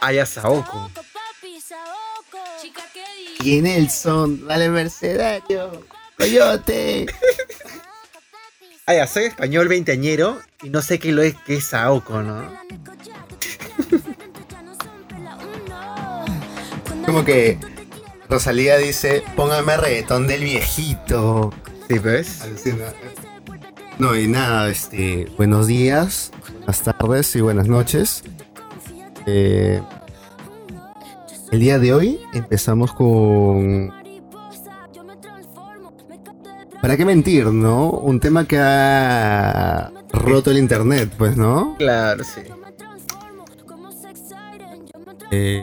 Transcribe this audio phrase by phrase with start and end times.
[0.00, 0.90] Ay, a Saoko.
[3.40, 5.84] Y Nelson, dale mercenario,
[6.16, 7.06] coyote.
[8.86, 12.52] Ay, ya, soy español veinteañero y no sé qué lo es que es Saoko, ¿no?
[17.04, 17.58] Como que
[18.28, 21.52] Rosalía dice, póngame reggaetón del viejito.
[21.88, 22.42] Sí, ¿ves?
[22.42, 22.92] Alucina.
[23.98, 26.30] No, y nada, este, buenos días,
[26.66, 28.24] buenas tardes y buenas noches.
[29.24, 29.80] Eh,
[31.52, 33.92] el día de hoy empezamos con...
[36.82, 37.90] ¿Para qué mentir, no?
[37.90, 41.76] Un tema que ha roto el internet, pues, ¿no?
[41.78, 42.40] Claro, sí.
[45.30, 45.62] Eh,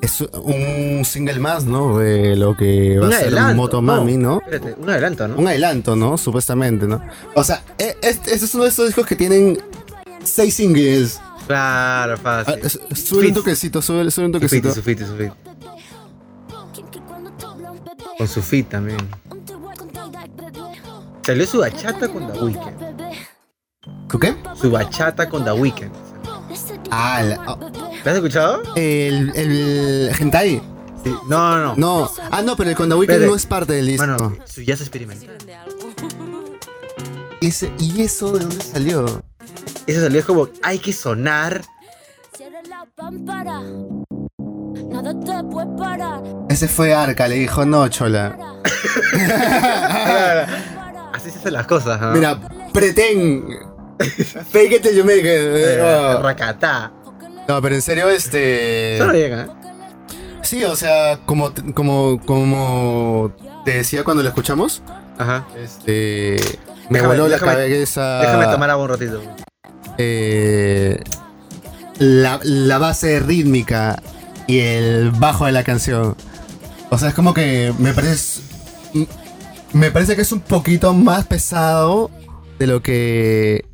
[0.00, 1.98] es un single más, ¿no?
[1.98, 4.38] De lo que va Un a ser adelanto, Motomami, ¿no?
[4.40, 5.36] Espérate, un adelanto, ¿no?
[5.36, 6.16] Un adelanto, ¿no?
[6.18, 7.00] Supuestamente, ¿no?
[7.34, 9.60] O sea, este, este es uno de estos discos que tienen
[10.22, 11.20] seis singles.
[11.46, 12.60] Claro, Ah, fácil.
[12.64, 14.72] es- Sube un toquecito, sube, sube un toquecito.
[14.72, 15.32] su fit, su fit.
[18.18, 18.98] Con su fit también.
[21.24, 24.08] Salió su bachata con The Weeknd.
[24.08, 24.34] ¿Con qué?
[24.60, 25.90] Su bachata con The Weeknd.
[26.90, 27.58] Ah, la- oh,
[28.08, 28.62] ¿Lo has escuchado?
[28.74, 30.62] el, el hentai.
[31.04, 31.14] Sí.
[31.28, 31.74] No, no, no.
[31.76, 32.10] No.
[32.30, 33.30] Ah, no, pero el con The Weeknd Espere.
[33.30, 34.06] no es parte del disco.
[34.06, 35.36] Mano, su jazz experimental.
[37.42, 39.22] Ese- ¿Y eso de dónde salió?
[39.86, 41.62] Eso salió como, hay que sonar.
[44.90, 46.22] Nada te puede parar.
[46.48, 48.36] Ese fue Arca, le dijo no, chola.
[51.14, 52.12] Así se hacen las cosas, ¿no?
[52.12, 52.38] Mira,
[52.72, 53.44] pretend.
[53.98, 55.26] Fake it till you make it.
[55.26, 56.22] Eh, Oh.
[56.22, 56.92] Racatá.
[57.48, 58.98] No, pero en serio, este.
[58.98, 59.48] Solo llega, ¿eh?
[60.42, 63.32] Sí, o sea, como, te- como, como
[63.64, 64.82] te decía cuando lo escuchamos,
[65.18, 65.46] Ajá.
[65.58, 66.36] este,
[66.90, 68.20] me Déjame- voló la déjame- cabeza.
[68.20, 69.22] Déjame tomar agua un ratito.
[69.98, 71.00] eh,
[71.98, 74.00] la, la base rítmica
[74.46, 76.14] y el bajo de la canción.
[76.90, 78.42] O sea, es como que me parece.
[79.72, 82.10] Me parece que es un poquito más pesado
[82.58, 83.66] de lo que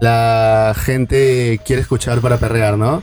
[0.00, 3.02] la gente quiere escuchar para perrear, ¿no?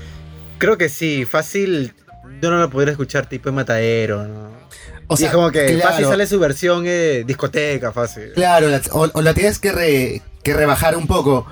[0.57, 1.94] Creo que sí, fácil.
[2.41, 4.52] Yo no lo pudiera escuchar tipo en matadero, ¿no?
[5.07, 8.31] O y es como que claro, fácil sale su versión eh, discoteca, fácil.
[8.34, 11.46] Claro, la- o, o la tienes que, re- que rebajar un poco.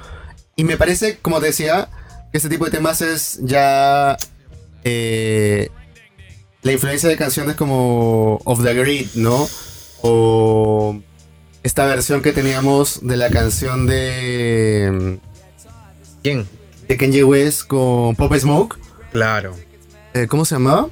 [0.56, 1.90] Y me parece, como te decía,
[2.32, 4.18] que este tipo de temas es ya
[4.84, 5.70] eh,
[6.62, 9.48] la influencia de canciones como Of the Grid, ¿no?
[10.02, 11.00] O
[11.64, 15.20] esta versión que teníamos de la canción de,
[16.24, 16.48] ¿Quién?
[16.88, 18.78] de Kanye West con Pop Smoke.
[19.12, 19.56] Claro.
[20.14, 20.88] Eh, ¿Cómo se llamaba?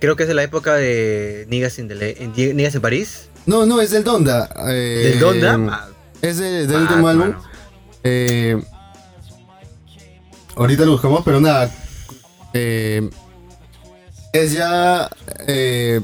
[0.00, 3.28] Creo que es de la época de Niggas in, the Niggas en París.
[3.46, 4.48] No, no, es del Donda.
[4.68, 5.58] eh, ¿Del Donda?
[5.70, 5.88] Ah,
[6.22, 7.34] Es de- del ah, último álbum.
[8.02, 8.60] Eh,
[10.56, 11.70] ahorita lo buscamos, pero nada.
[12.52, 13.08] eh,
[14.32, 15.08] es ya.
[15.46, 16.00] eh,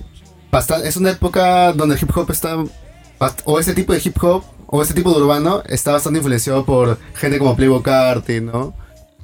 [0.50, 2.56] bastante, es una época donde el hip hop está.
[3.44, 6.98] O este tipo de hip hop, o este tipo de urbano, está bastante influenciado por
[7.14, 8.74] gente como Playboy Carti, ¿no?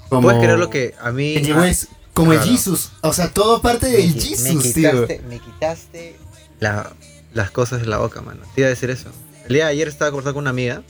[0.09, 1.37] Como Puedes creer lo que a mí.
[1.57, 2.41] West, como el.
[2.41, 2.93] Jesus.
[3.01, 4.91] O sea, todo parte me del Jesus, me tío.
[5.07, 6.17] quitaste, me quitaste
[6.61, 6.93] la-
[7.33, 8.43] las cosas de la boca, mano.
[8.55, 9.09] Te iba a decir eso.
[9.47, 10.83] El día de ayer estaba conversando con una amiga.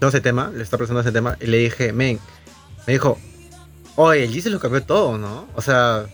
[0.00, 1.36] Todo ese tema, le estaba presentando ese tema.
[1.40, 2.18] Y le dije, men.
[2.86, 3.18] Me dijo,
[3.96, 5.46] oye, el Jesus lo cambió todo, ¿no?
[5.54, 6.06] O sea.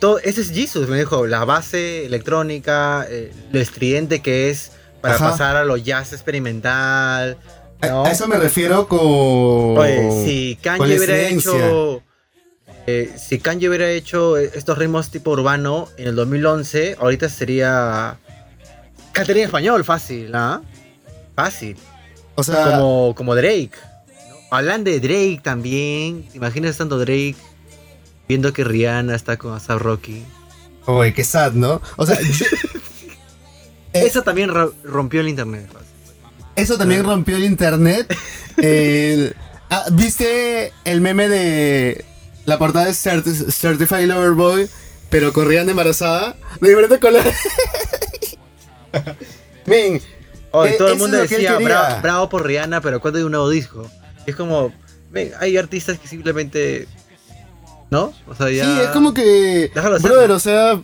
[0.00, 1.26] Todo, ese es Jesus, me dijo.
[1.26, 4.72] La base electrónica, eh, lo estridente que es
[5.06, 5.30] para Ajá.
[5.30, 7.36] pasar a lo jazz experimental.
[7.80, 8.04] A- ¿no?
[8.06, 8.98] A eso me refiero con.
[9.78, 12.02] Oye, si Kanye hubiera hecho.
[12.86, 18.18] eh, si Kanye hubiera hecho estos ritmos tipo urbano en el 2011, ahorita sería.
[19.12, 20.60] Caterina español, fácil, ¿ah?
[21.34, 21.76] Fácil.
[22.34, 23.70] O sea, Como, como Drake.
[24.28, 24.36] ¿no?
[24.50, 26.24] Hablan de Drake también.
[26.28, 27.34] ¿Te imaginas estando Drake
[28.28, 30.22] viendo que Rihanna está con ASAP Rocky?
[30.88, 31.80] oye, qué sad, ¿no?
[31.96, 32.46] O sea, yo-.
[34.04, 35.68] Eso también ro- rompió el internet.
[36.54, 38.14] Eso también rompió el internet.
[39.68, 42.04] Ah, ¿Viste el meme de
[42.44, 44.70] la portada de Certi- Certified Lover Boy,
[45.10, 46.36] pero con Rihanna embarazada?
[46.60, 47.24] De diferente color.
[49.66, 51.58] Men, Eh, todo el mundo decía quería.
[51.58, 53.90] "Bra- bravo por Rihanna, pero cuando hay un nuevo disco.
[54.24, 54.72] Es como,
[55.10, 56.86] ven, hay artistas que simplemente.
[57.90, 58.12] ¿No?
[58.26, 58.64] O sea, ya.
[58.64, 59.70] sí, es como que.
[59.74, 60.80] Brother, o sea,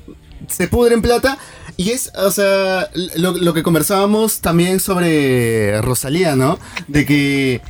[0.49, 1.39] se pudre en plata.
[1.77, 6.59] Y es, o sea, lo, lo que conversábamos también sobre Rosalía, ¿no?
[6.87, 7.61] De que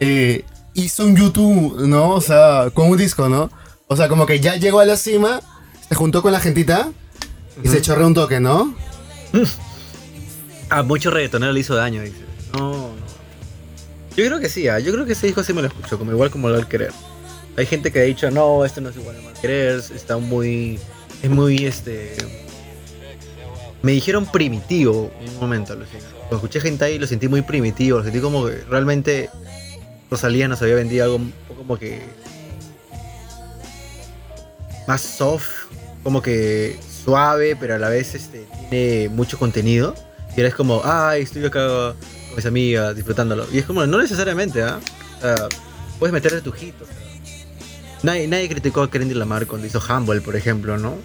[0.00, 0.44] eh,
[0.74, 2.10] hizo un YouTube, ¿no?
[2.10, 3.50] O sea, con un disco, ¿no?
[3.88, 5.40] O sea, como que ya llegó a la cima,
[5.88, 6.90] se juntó con la gentita
[7.62, 8.74] y se chorreó un toque, ¿no?
[10.68, 12.24] A muchos reggaetoneros le hizo daño, dice.
[12.52, 13.06] No, no.
[14.16, 16.10] Yo creo que sí, ah, yo creo que ese disco sí me lo escucho, como
[16.10, 16.92] igual como lo del querer.
[17.56, 20.78] Hay gente que ha dicho, no, esto no es igual al mal querer, está muy.
[21.22, 22.16] Es muy este.
[23.82, 26.02] Me dijeron primitivo en un momento, alucina.
[26.18, 29.30] Cuando escuché gente ahí lo sentí muy primitivo, lo sentí como que realmente
[30.10, 31.20] Rosalía nos había vendido algo
[31.56, 32.00] como que.
[34.86, 35.66] más soft,
[36.02, 39.94] como que suave, pero a la vez este, tiene mucho contenido.
[40.36, 43.46] Y ahora es como, ay, estoy acá con mis amigas disfrutándolo.
[43.52, 44.80] Y es como, no necesariamente, ¿ah?
[45.18, 45.48] O sea,
[45.98, 46.74] puedes meterle tu hit.
[46.80, 46.94] o sea.
[48.02, 50.96] Nadie, nadie criticó a Kendrick Lamar cuando hizo Humble, por ejemplo, ¿no?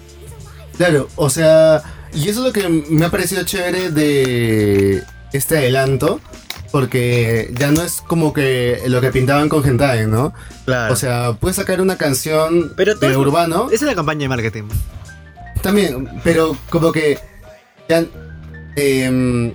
[0.76, 1.82] Claro, o sea,
[2.14, 6.20] y eso es lo que me ha parecido chévere de este adelanto,
[6.70, 10.32] porque ya no es como que lo que pintaban con Hentai, ¿no?
[10.64, 10.92] Claro.
[10.92, 14.64] O sea, puedes sacar una canción Pero de urbano, Esa es la campaña de marketing.
[15.62, 17.18] también, pero como que
[17.88, 18.04] ya
[18.76, 19.54] em,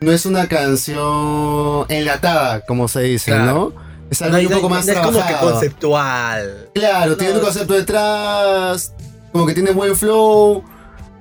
[0.00, 3.72] no es una canción enlatada, como se dice, Claro.
[3.74, 3.88] ¿no?
[4.10, 6.70] Es algo un poco más no es como que conceptual.
[6.74, 7.40] Claro, tiene No.
[7.40, 8.94] un concepto detrás,
[9.32, 10.64] como que tiene buen flow,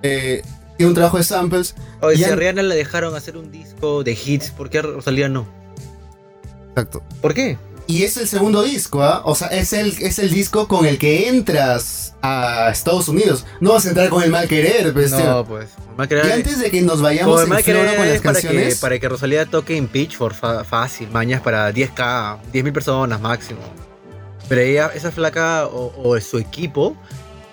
[0.03, 0.41] eh,
[0.77, 1.75] tiene un trabajo de samples.
[2.01, 4.79] Oye, Y si a an- Rihanna le dejaron hacer un disco de hits, ¿por qué
[4.79, 5.47] a Rosalía no?
[6.69, 7.01] Exacto.
[7.21, 7.57] ¿Por qué?
[7.89, 9.21] Y es el segundo disco, ¿ah?
[9.23, 13.45] O sea, es el, es el disco con el que entras a Estados Unidos.
[13.61, 15.17] No vas a entrar con el mal querer, tío.
[15.17, 15.69] No, pues.
[15.95, 18.79] Mal querer- Y antes de que nos vayamos en floro con las para que, canciones,
[18.79, 20.35] para que Rosalía toque en Pitchfork
[20.65, 23.61] fácil, mañas para 10k, 10.000 personas máximo.
[24.49, 26.95] Pero ella, esa flaca o, o su equipo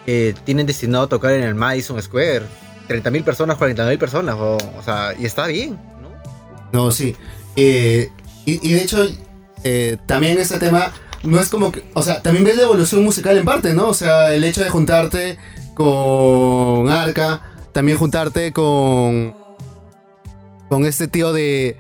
[0.06, 2.43] eh, tienen destinado a tocar en el Madison Square.
[2.89, 6.11] 30.000 personas, 40.000 personas, o, o sea, y está bien, ¿no?
[6.73, 7.17] No, sí.
[7.57, 8.11] Eh,
[8.47, 9.07] y, y de hecho,
[9.63, 10.93] eh, también este tema
[11.25, 11.85] no es como que.
[11.95, 13.89] O sea, también ves la evolución musical en parte, ¿no?
[13.89, 15.39] O sea, el hecho de juntarte
[15.75, 17.41] con Arca,
[17.73, 19.35] también juntarte con.
[20.69, 21.77] con este tío de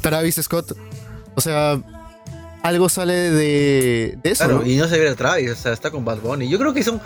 [0.00, 0.76] Travis Scott.
[1.34, 1.80] O sea,
[2.62, 4.66] algo sale de, de eso, Claro, ¿no?
[4.66, 6.48] y no se ve a Travis, o sea, está con Bad Bunny.
[6.48, 7.00] Yo creo que son.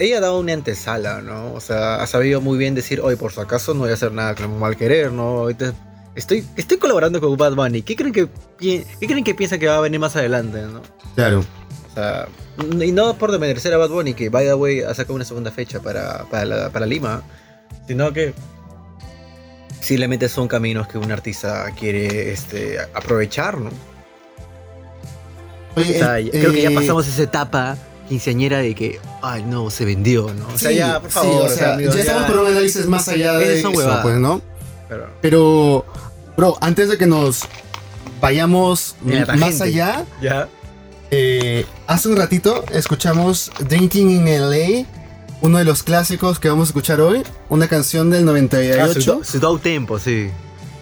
[0.00, 1.52] Ella ha dado una antesala, ¿no?
[1.52, 4.12] O sea, ha sabido muy bien decir, oye, por si acaso no voy a hacer
[4.12, 5.48] nada con mal querer, ¿no?
[6.14, 7.82] Estoy, estoy colaborando con Bad Bunny.
[7.82, 10.80] ¿Qué creen que, ¿Qué creen que piensa que va a venir más adelante, no?
[11.14, 11.44] Claro.
[11.90, 12.28] O sea,
[12.80, 15.50] y no por desmerecer a Bad Bunny, que by the way ha sacado una segunda
[15.50, 17.22] fecha para, para, la- para Lima,
[17.86, 18.32] sino que
[19.80, 23.70] simplemente son caminos que un artista quiere este, aprovechar, ¿no?
[25.76, 27.76] Oye, O sea, eh, creo que ya eh, pasamos esa etapa
[28.10, 30.46] quinceañera de que, ay no, se vendió, ¿no?
[30.54, 32.84] O sea, sí, ya, por sí, favor, o sea, amigos, ya estamos por un análisis
[32.86, 34.42] más allá de eso, pues, ¿no?
[34.88, 35.84] Pero- Pero,
[36.36, 37.42] bro, antes de que nos
[38.20, 38.96] vayamos
[39.38, 40.48] más allá, ya.
[41.10, 44.84] eh, hace un ratito escuchamos Drinking in LA,
[45.42, 49.24] uno de los clásicos que vamos a escuchar hoy, una canción del Ah, 98, su,
[49.24, 50.28] su down tempo, sí.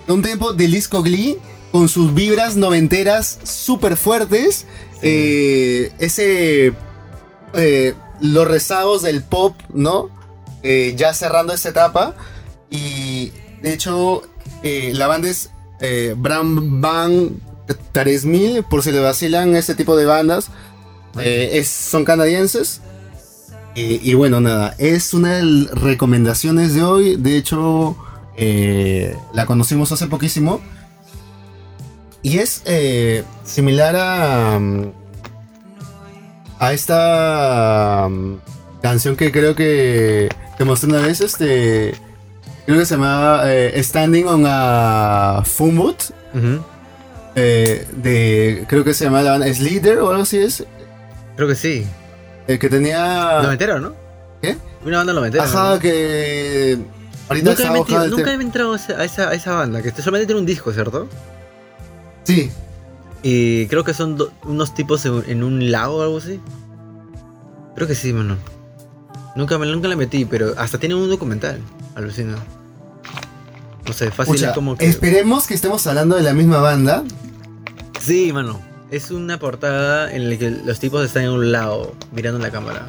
[0.09, 1.39] un tempo de disco Glee
[1.71, 4.65] con sus vibras noventeras súper fuertes,
[5.03, 6.73] eh, ese,
[7.55, 10.11] eh, los rezagos del pop, ¿no?
[10.63, 12.15] Eh, ya cerrando esta etapa.
[12.71, 14.23] Y de hecho
[14.63, 15.51] eh, la banda es
[16.17, 17.31] Bram Bang
[17.93, 20.51] 3000 por si le vacilan este tipo de bandas.
[21.65, 22.81] Son canadienses.
[23.75, 27.17] Y, bueno nada es una de las recomendaciones de hoy.
[27.17, 27.97] De hecho
[29.33, 30.61] la conocimos hace poquísimo.
[32.23, 32.65] Y es
[33.45, 34.61] similar a
[36.59, 38.35] a esta mm,
[38.83, 41.95] canción que creo que te mostré una vez este
[42.67, 45.43] creo que se llamaba eh, Standing on a
[46.35, 46.63] Ujú.
[47.35, 50.65] eh, de creo que se llamaba la banda Slither o algo así es
[51.37, 51.87] Creo que sí.
[52.49, 53.95] eh, que tenía Noventero, ¿no?
[54.43, 54.57] ¿Qué?
[54.85, 55.45] Una banda noventera.
[55.45, 55.79] ajá ¿no?
[55.81, 56.77] que
[57.29, 59.81] ahorita Nunca, he metido- el nunca he entrado a esa, a esa, a esa banda,
[59.83, 61.09] que solamente tiene un disco, ¿cierto?
[62.25, 62.51] sí
[63.23, 66.41] Y creo que son unos tipos en, en un lago o algo así.
[67.75, 68.37] Creo que sí, mano.
[69.37, 71.61] Nunca, me, nunca la metí, pero hasta tiene un documental.
[71.95, 72.37] Alucina.
[73.87, 74.87] No sé, fácil es como que.
[74.87, 77.05] esperemos que estemos hablando de la misma banda
[78.01, 78.61] Sí, mano.
[78.91, 82.87] Es una portada en la que los tipos están en un lado, mirando la cámara.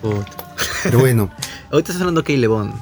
[0.00, 0.54] Puta.
[0.82, 1.30] pero bueno
[1.70, 2.74] Ahorita estás hablando de Kay Bond,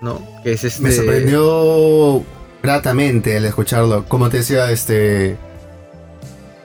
[0.00, 0.20] ¿no?
[0.42, 0.82] Que es este.
[0.82, 2.22] Me sorprendió
[2.62, 4.04] gratamente al escucharlo.
[4.08, 5.36] Como te decía, este.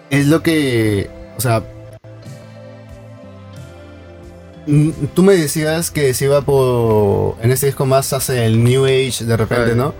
[0.09, 1.09] Es lo que.
[1.37, 1.63] O sea.
[4.67, 7.35] mm, Tú me decías que se iba por.
[7.41, 9.75] En este disco más hace el New Age de repente.
[9.75, 9.93] ¿no?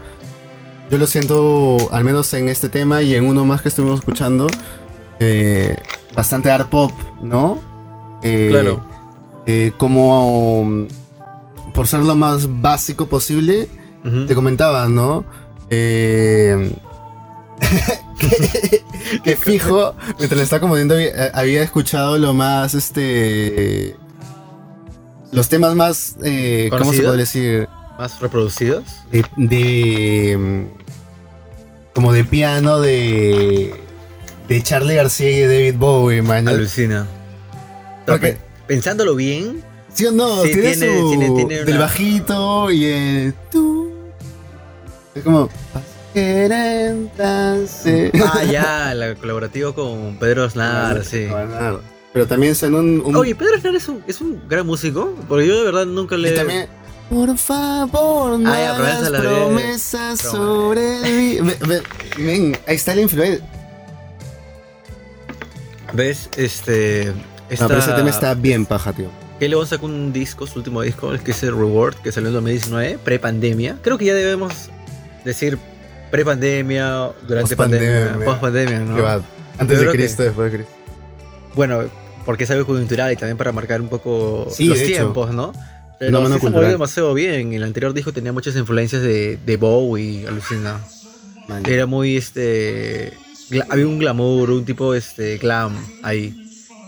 [0.89, 4.47] Yo lo siento, al menos en este tema y en uno más que estuvimos escuchando,
[5.19, 5.75] eh,
[6.15, 7.59] bastante art pop, ¿no?
[8.23, 8.85] Eh, Claro.
[9.45, 10.87] eh, como.
[11.73, 13.67] por ser lo más básico posible,
[14.25, 15.25] te comentaba, ¿no?
[15.69, 16.71] Eh,
[18.19, 18.83] que,
[19.23, 23.95] que fijo, mientras le estaba acomodando, había, había escuchado lo más, este...
[25.31, 27.67] Los temas más, eh, ¿cómo se puede decir?
[27.99, 28.83] Más reproducidos.
[29.11, 30.67] De, de,
[31.93, 33.73] Como de piano de...
[34.47, 36.47] De Charlie García y de David Bowie, man.
[36.47, 37.05] Alucina.
[38.05, 40.43] Porque- Pensándolo bien, ¿Sí o no?
[40.43, 41.09] Sí, tiene, tiene- su...
[41.09, 43.33] tiene- tiene Del bajito y el...
[45.17, 45.49] Es como...
[48.23, 51.27] Ah, ya, la colaborativo con Pedro Aznar, sí.
[52.13, 53.01] Pero también son un...
[53.05, 56.17] un- Oye, Pedro Aznar es un, es un gran músico, porque yo de verdad nunca
[56.17, 56.31] le...
[56.31, 56.67] y también...
[57.09, 60.37] Por favor, no Ah, hagas la de- promesas Promesa.
[60.37, 61.83] sobre ve-
[62.17, 63.45] ven, ahí está la influencia.
[65.93, 66.29] ¿Ves?
[66.35, 67.13] Este...
[67.49, 67.63] Esta...
[67.63, 69.09] No, pero ese tema está bien paja, tío.
[69.39, 72.27] Que luego sacó un disco, su último disco, el que es el Reward, que salió
[72.29, 73.77] en 2019, pre-pandemia.
[73.83, 74.69] Creo que ya debemos
[75.27, 75.57] decir
[76.11, 79.01] pre-pandemia, durante pandemia, post-pandemia, ¿no?
[79.03, 79.21] Va,
[79.59, 80.73] Antes de que- Cristo, después de Cristo.
[81.55, 81.83] Bueno,
[82.25, 84.93] porque es algo coyuntural y también para marcar un poco Sí, los de hecho.
[84.93, 85.51] tiempos, ¿no?
[85.99, 86.61] Pero Fenómeno sí se cultural.
[86.63, 87.53] movió demasiado bien.
[87.53, 90.79] El anterior disco tenía muchas influencias de, de Bowie, alucina.
[91.47, 91.63] Man.
[91.65, 93.13] Era muy, este...
[93.69, 96.35] había un glamour, un tipo, este, glam ahí.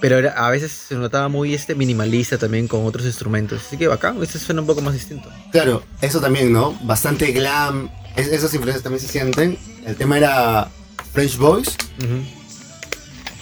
[0.02, 3.62] Pero era- a veces se notaba muy, este, minimalista también con otros instrumentos.
[3.66, 5.30] Así que bacán, este suena un poco más distinto.
[5.52, 6.78] Claro, eso también, ¿no?
[6.84, 7.90] Bastante glam.
[8.20, 9.58] Es- esas influencias también se sienten.
[9.86, 10.70] El tema era
[11.14, 11.76] French Boys.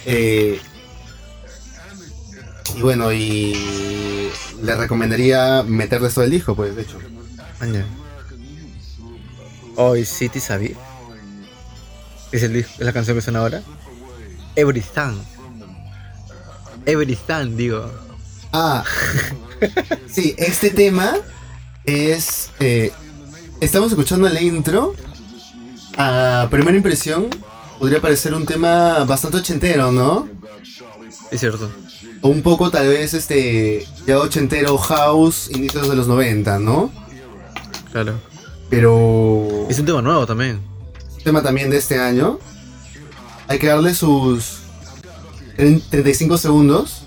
[0.05, 0.59] Eh,
[2.75, 4.31] y bueno, y
[4.61, 6.97] le recomendaría meterle todo el disco, pues, de hecho.
[9.75, 10.75] Hoy City Sabi.
[12.31, 13.61] Es, el, disco- es la canción que suena ahora.
[14.55, 15.17] Everything.
[16.85, 17.91] Everything, digo.
[18.53, 18.83] Ah,
[20.11, 21.15] sí, este tema
[21.85, 22.49] es...
[22.59, 22.91] eh,
[23.61, 24.93] estamos escuchando el intro.
[25.97, 27.27] A primera impresión,
[27.79, 30.27] podría parecer un tema bastante ochentero, ¿no?
[31.31, 31.71] Es cierto.
[32.21, 36.91] O un poco tal vez este ya ochentero house, inicios de los 90, ¿no?
[37.91, 38.19] Claro.
[38.69, 39.65] Pero...
[39.69, 40.61] Es un tema nuevo también.
[41.23, 42.37] tema también de este año.
[43.47, 44.57] Hay que darle sus
[45.57, 47.03] tre- 35 segundos.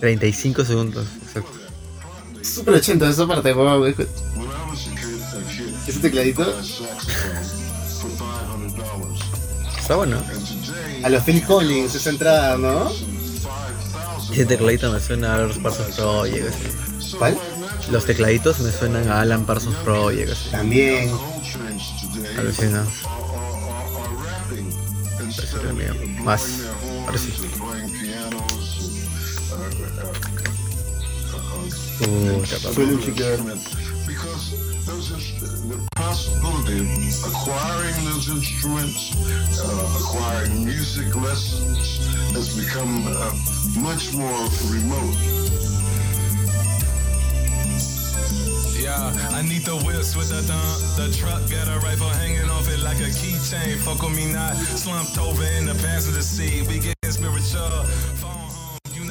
[0.00, 1.06] 35 segundos.
[1.26, 1.50] Exacto.
[2.42, 3.86] Super 80 esa parte, wow.
[5.90, 6.46] Ese tecladito
[9.76, 10.22] Está bueno.
[11.02, 12.92] a los Phil Collins, esa entrada, ¿no?
[14.30, 16.48] Ese tecladito me suena a Alan Parsons Project.
[16.48, 17.16] así.
[17.18, 17.36] ¿Cuál?
[17.90, 20.30] Los tecladitos me suenan a Alan Parsons Project.
[20.30, 20.50] Así.
[20.50, 21.10] También.
[22.38, 22.86] Alucina.
[26.22, 26.60] Más.
[27.04, 27.32] Ahora sí.
[32.62, 33.79] Papá.
[35.70, 35.86] Chico.
[35.94, 39.14] possibility of acquiring those instruments,
[39.60, 41.98] uh, acquiring music lessons
[42.32, 43.30] has become uh,
[43.78, 45.14] much more remote.
[48.80, 50.96] Yeah, I need the whips with the thumb.
[50.96, 53.76] The truck got a rifle hanging off it like a keychain.
[53.78, 54.56] Fuck with me not.
[54.56, 56.66] Slumped over in the passenger seat.
[56.66, 57.84] We getting spiritual.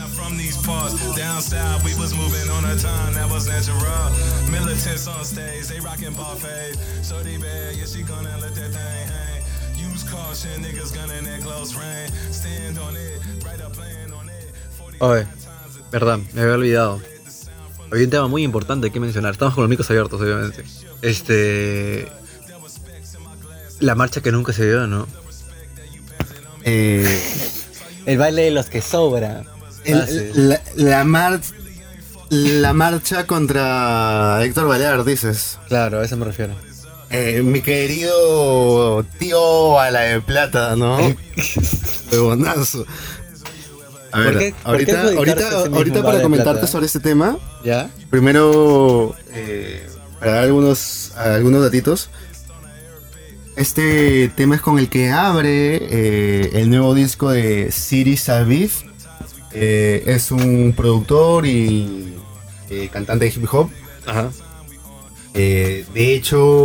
[0.10, 0.94] From these parts.
[1.16, 4.10] Down south, we was moving on a time that was natural.
[4.52, 6.78] Militants on stage, they rocking buffets.
[7.08, 9.42] Shorty bad, yeah, she gonna let that thing hang.
[9.78, 12.12] Use caution, niggas gunning at close range.
[12.32, 14.54] Stand on it, write a plan on it.
[14.78, 15.28] 40 Oye,
[15.92, 17.02] verdad, me había olvidado.
[17.92, 19.32] Había un tema muy importante que mencionar.
[19.34, 20.64] Estamos con los micros abiertos, obviamente.
[21.02, 22.08] Este.
[23.80, 25.08] La marcha que nunca se dio, ¿no?
[26.64, 27.22] Eh,
[28.06, 29.44] El baile de los que sobra.
[29.86, 31.42] El- la, la mar-
[32.30, 35.58] la marcha contra Héctor Balear, dices.
[35.68, 36.54] Claro, a eso me refiero.
[37.12, 40.98] Eh, mi querido tío a la de plata, ¿no?
[42.12, 42.86] Huevonazo.
[44.12, 47.90] A ¿Por ver, qué- ahorita, ahorita, ahorita para comentarte sobre este tema, ¿Ya?
[48.10, 49.88] primero eh,
[50.20, 52.10] para dar algunos, algunos datitos.
[53.56, 58.72] Este tema es con el que abre eh, el nuevo disco de Siri Saviv.
[59.54, 62.14] Eh, es un productor y
[62.70, 63.70] eh, cantante de hip hop.
[64.06, 64.32] Ajá.
[65.34, 66.64] Eh, de hecho,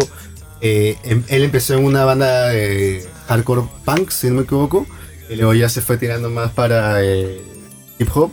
[0.60, 4.86] em- él empezó en una banda de hardcore punk, si no me equivoco,
[5.28, 8.30] y luego ya se fue tirando más para hip hop.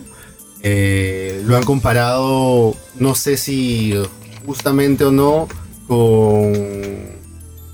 [0.62, 3.94] Lo han comparado, no sé si
[4.46, 5.48] justamente o no,
[5.88, 6.52] con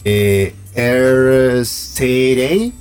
[0.04, 2.72] eh, RZA,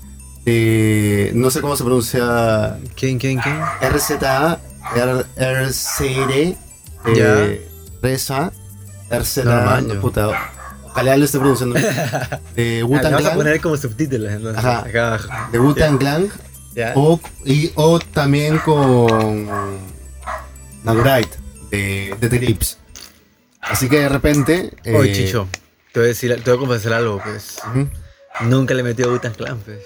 [0.51, 3.60] de- no sé cómo se pronuncia ¿Quién, quién, quién?
[3.82, 4.60] RZA,
[4.96, 6.56] R- RZA,
[7.16, 7.44] Ya.
[7.44, 7.68] eh,
[8.01, 8.51] RZA,
[9.12, 10.30] RZA, No, puta,
[10.86, 11.77] ojalá lo esté pronunciando
[12.56, 14.63] de Wu-Tang le vamos a Clan, poner como subtítulos entonces.
[14.63, 14.80] Ajá.
[14.80, 15.27] acá abajo.
[15.51, 16.30] de Wu-Tang Clan,
[16.96, 19.48] o, y, o también con
[20.84, 21.38] Nagurite,
[21.72, 22.77] de, de The Lips.
[23.62, 24.74] Así que de repente...
[24.96, 25.48] Oye, eh, Chicho,
[25.92, 27.58] te voy a decir, te voy a confesar algo, pues.
[28.42, 29.80] Nunca le metió a Butan Clan, pues.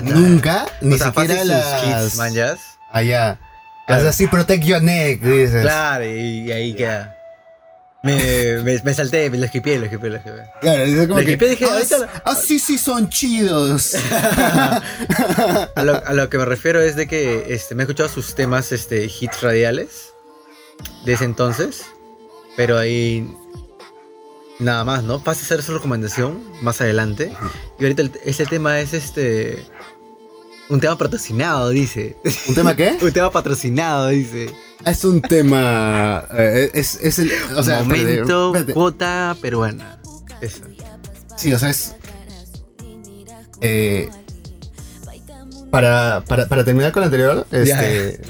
[0.00, 2.06] Nunca, ni o sea, siquiera las...
[2.06, 2.60] hits, manjas.
[2.90, 3.38] Allá.
[3.86, 4.08] Claro.
[4.08, 5.62] Así, protect your neck, dices.
[5.62, 7.16] Claro, y, y ahí queda.
[8.04, 10.42] Me, me, me salté, me lo esquipié, lo esquipié, lo esquipié.
[10.60, 13.94] Claro, como Le que, dije, "Ah, ahorita s- ah, sí, sí, son chidos.
[15.76, 18.34] A lo, a lo que me refiero es de que este, me he escuchado sus
[18.34, 20.12] temas, este, hits radiales
[21.04, 21.82] de ese entonces,
[22.56, 23.32] pero ahí
[24.62, 25.22] nada más, ¿no?
[25.22, 27.32] Pasa a ser su recomendación más adelante.
[27.78, 29.64] Y ahorita el- ese tema es este
[30.68, 32.16] un tema patrocinado, dice.
[32.48, 32.96] ¿Un tema qué?
[33.02, 34.50] un tema patrocinado, dice.
[34.86, 36.24] Es un tema.
[36.32, 37.30] eh, es, es el.
[37.56, 40.00] O sea, Momento, cuota peruana.
[40.40, 40.62] Eso.
[41.36, 41.94] Sí, o sea, es.
[43.60, 44.08] eh,
[45.70, 48.20] para, para, para terminar con lo anterior, este,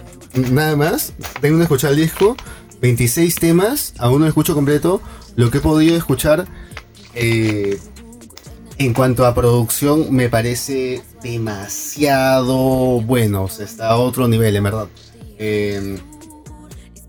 [0.50, 2.36] nada más, tengo que escuchar el disco,
[2.80, 5.00] 26 temas, aún no lo escucho completo.
[5.36, 6.46] Lo que he podido escuchar
[7.14, 7.78] eh,
[8.78, 14.64] en cuanto a producción me parece demasiado bueno, o sea, está a otro nivel, en
[14.64, 14.88] verdad.
[15.38, 15.98] Eh,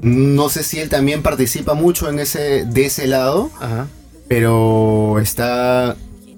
[0.01, 3.87] no sé si él también participa mucho en ese, de ese lado, Ajá.
[4.27, 5.95] pero está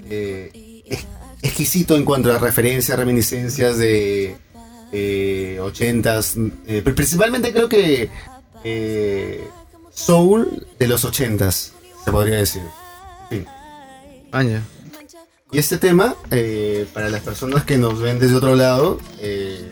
[0.09, 1.05] eh, ex-
[1.41, 4.37] exquisito en cuanto a referencias, reminiscencias de
[4.91, 8.09] eh, 80s, eh, pero principalmente creo que
[9.93, 11.71] Soul de los 80s,
[12.05, 12.61] se podría decir.
[13.29, 13.45] Fin.
[14.31, 14.61] Año.
[15.51, 19.71] Y este tema, eh, para las personas que nos ven desde otro lado, eh,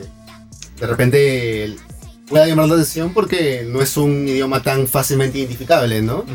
[0.80, 1.76] de repente
[2.28, 6.26] pueda llamar la atención porque no es un idioma tan fácilmente identificable, ¿no?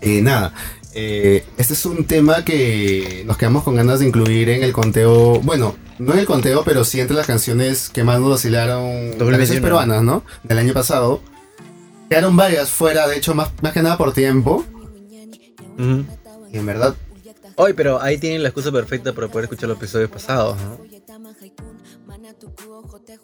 [0.00, 0.52] Eh, nada,
[0.94, 5.40] eh, este es un tema que nos quedamos con ganas de incluir en el conteo,
[5.40, 8.44] bueno, no en el conteo, pero sí entre las canciones que más nos
[9.18, 9.38] 2021.
[9.38, 10.22] canciones peruanas, ¿no?
[10.44, 11.20] Del año pasado.
[12.08, 14.64] Quedaron varias fuera, de hecho, más, más que nada por tiempo.
[16.52, 16.94] Y en verdad,
[17.56, 20.78] Hoy, pero ahí tienen la excusa perfecta para poder escuchar los episodios pasados, ¿no?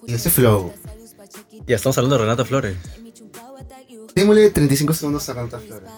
[0.07, 0.73] y ese flow.
[1.67, 2.77] Ya estamos hablando de Renato Flores.
[4.15, 5.91] Démosle 35 segundos a Renata Flores.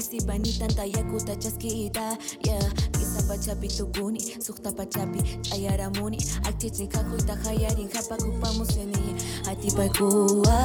[0.00, 5.20] Isibani tanta yakuta chaskita Yeah Kisapachapi tupuni Suktapachapi
[5.52, 8.96] ayaramuni Aktichni kakuita hayarin Hapakupamuseni
[9.50, 10.56] Atipaikua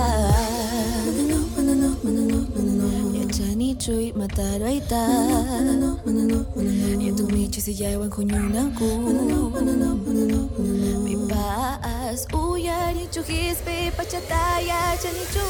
[1.05, 9.95] Manano, manano, manano, manano Yachani chui mataroita Manano, manano, manano Yatumichi siyawan kunyunaku Manano, manano,
[9.95, 15.45] manano, manano Pipaas uyari chujispe Pachataya chanichu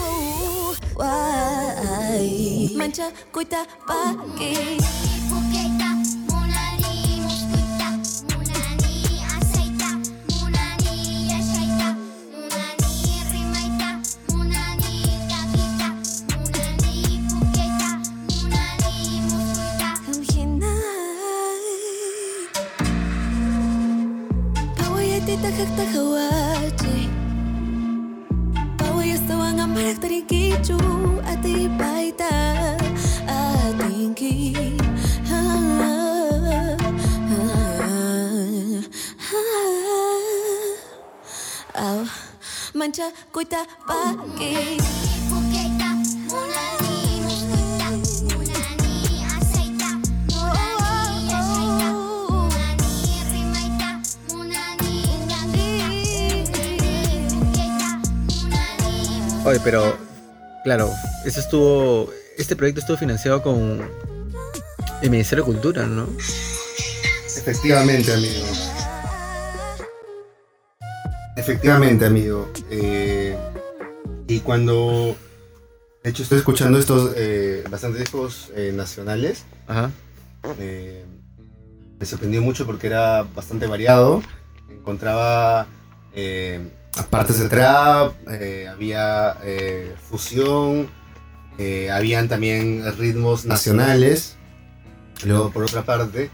[0.97, 2.34] Why
[2.85, 5.14] mancha, coita pa' aquí.
[59.43, 59.97] Oye, pero,
[60.63, 60.89] claro,
[61.25, 62.09] eso estuvo.
[62.37, 63.89] Este proyecto estuvo financiado con
[65.01, 66.07] el Ministerio de Cultura, ¿no?
[67.37, 68.54] Efectivamente, amigo.
[71.47, 72.51] Efectivamente, amigo.
[72.71, 73.37] Eh,
[74.27, 75.15] y cuando.
[76.03, 79.45] De hecho, estoy escuchando estos eh, bastantes discos eh, nacionales.
[79.67, 79.91] Ajá.
[80.57, 81.05] eh,
[81.99, 84.23] me sorprendió mucho porque era bastante variado.
[84.71, 85.67] Encontraba
[87.11, 88.15] partes de trap,
[88.67, 89.37] había
[90.09, 90.89] fusión,
[91.91, 94.35] habían también ritmos nacionales.
[95.23, 96.31] Luego, por otra parte,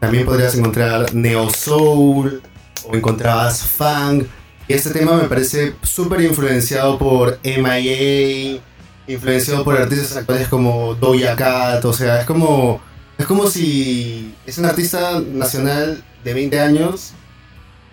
[0.00, 2.40] también podrías encontrar neo soul
[2.88, 4.26] o encontrabas funk.
[4.66, 8.60] Y este tema me parece súper influenciado por MIA,
[9.06, 12.80] influenciado por artistas actuales como Doja Cat, o sea, es como,
[13.16, 17.12] es como si es un artista nacional de 20 años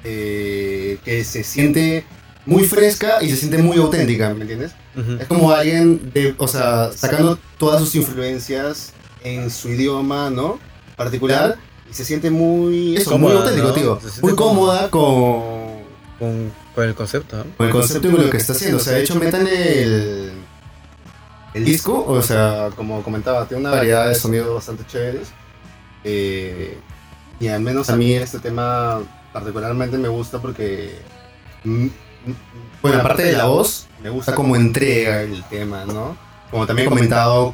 [0.03, 2.05] eh, que se siente
[2.45, 4.73] muy fresca y se siente muy auténtica, ¿me entiendes?
[5.19, 10.59] Es como alguien, de, o sea, sacando todas sus influencias en su idioma, ¿no?
[10.95, 11.57] Particular,
[11.89, 13.73] y se siente muy, eso, muy Cómoda, auténtico, ¿no?
[13.73, 13.99] tío.
[14.21, 15.41] Muy cómoda con,
[16.19, 17.45] Con, con el concepto, ¿no?
[17.57, 18.77] con el concepto y con lo que está haciendo.
[18.77, 20.31] O sea, de hecho, metan el,
[21.53, 25.29] el disco, o sea, como comentaba, tiene una variedad de sonidos bastante chéveres.
[26.03, 26.77] Eh,
[27.39, 29.01] y al menos a mí este tema
[29.33, 30.99] particularmente me gusta porque,
[32.81, 36.15] bueno, aparte de la voz, me gusta cómo entrega el tema, ¿no?
[36.51, 37.53] Como también he comentado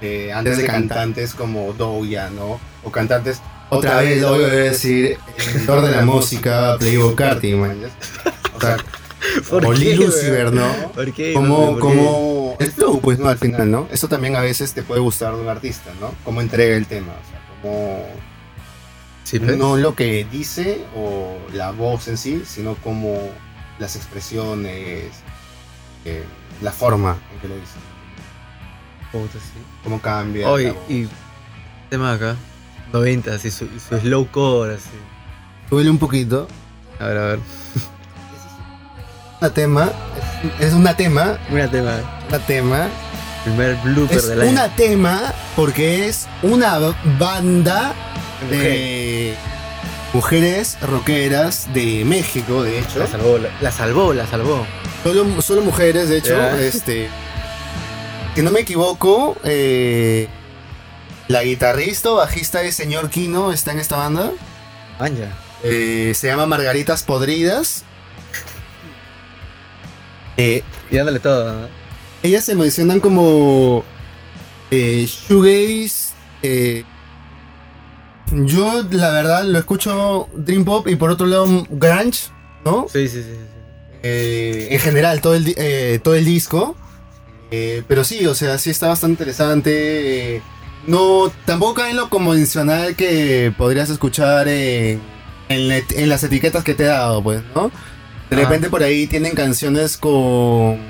[0.00, 2.60] eh, antes de cantantes como Doja, ¿no?
[2.84, 3.40] O cantantes,
[3.76, 7.78] otra vez lo voy a decir, el autor de la música, Playboy Carti, man.
[8.54, 8.76] O sea,
[9.48, 9.96] ¿Por o qué,
[10.30, 10.92] Vert, ¿no?
[10.92, 11.32] ¿Por qué?
[11.32, 13.28] Como, como el flow, pues, ¿no?
[13.28, 13.88] Al final, ¿no?
[13.90, 16.14] Eso también a veces te puede gustar de un artista, ¿no?
[16.22, 18.06] Cómo entrega el tema, o sea, cómo...
[19.24, 19.56] Sí, pues.
[19.56, 23.30] No lo que dice o la voz en sí, sino como
[23.78, 25.06] las expresiones,
[26.04, 26.24] eh,
[26.60, 27.78] la forma en que lo dice,
[29.10, 29.60] Puta, sí.
[29.82, 30.46] cómo cambia.
[30.46, 30.60] Voz.
[30.88, 31.08] y
[31.88, 32.36] tema acá,
[32.92, 34.90] 90 y su, su slowcore así.
[35.70, 36.46] Duele un poquito.
[37.00, 37.38] A ver, a ver.
[39.40, 39.90] Una tema,
[40.60, 41.94] es, una tema, Una tema,
[42.28, 42.88] una tema.
[43.44, 44.50] primer blooper Es del año.
[44.52, 46.78] una tema porque es una
[47.18, 47.92] banda
[48.50, 49.34] de
[50.12, 53.00] mujeres rockeras de México, de hecho.
[53.00, 54.64] La salvó, la, la salvó, la salvó.
[55.02, 56.36] Solo, solo mujeres, de hecho.
[56.36, 56.60] Ya.
[56.60, 57.08] Este.
[58.36, 60.28] Si no me equivoco, eh,
[61.32, 64.32] la guitarrista o bajista de Señor Kino está en esta banda.
[64.98, 65.32] Anja.
[65.64, 67.84] Eh, se llama Margaritas Podridas.
[70.36, 71.68] Eh, Y dándole todo, ¿no?
[72.22, 73.84] ellas se mencionan como
[74.70, 76.14] eh, shoegaze.
[76.42, 76.84] eh,
[78.32, 82.30] yo, la verdad, lo escucho Dream Pop y por otro lado grunge,
[82.64, 82.86] ¿no?
[82.90, 83.30] Sí, sí, sí.
[83.30, 83.36] sí.
[84.04, 85.54] Eh, en general, todo el,
[86.02, 86.76] todo el disco.
[87.50, 90.40] Pero sí, o sea, sí está bastante interesante.
[90.82, 95.00] Eh, no, tampoco cae en lo convencional que podrías escuchar en,
[95.48, 97.70] en en las etiquetas que te he dado, pues, ¿no?
[98.30, 98.40] De Ah.
[98.40, 100.80] repente por ahí tienen canciones con.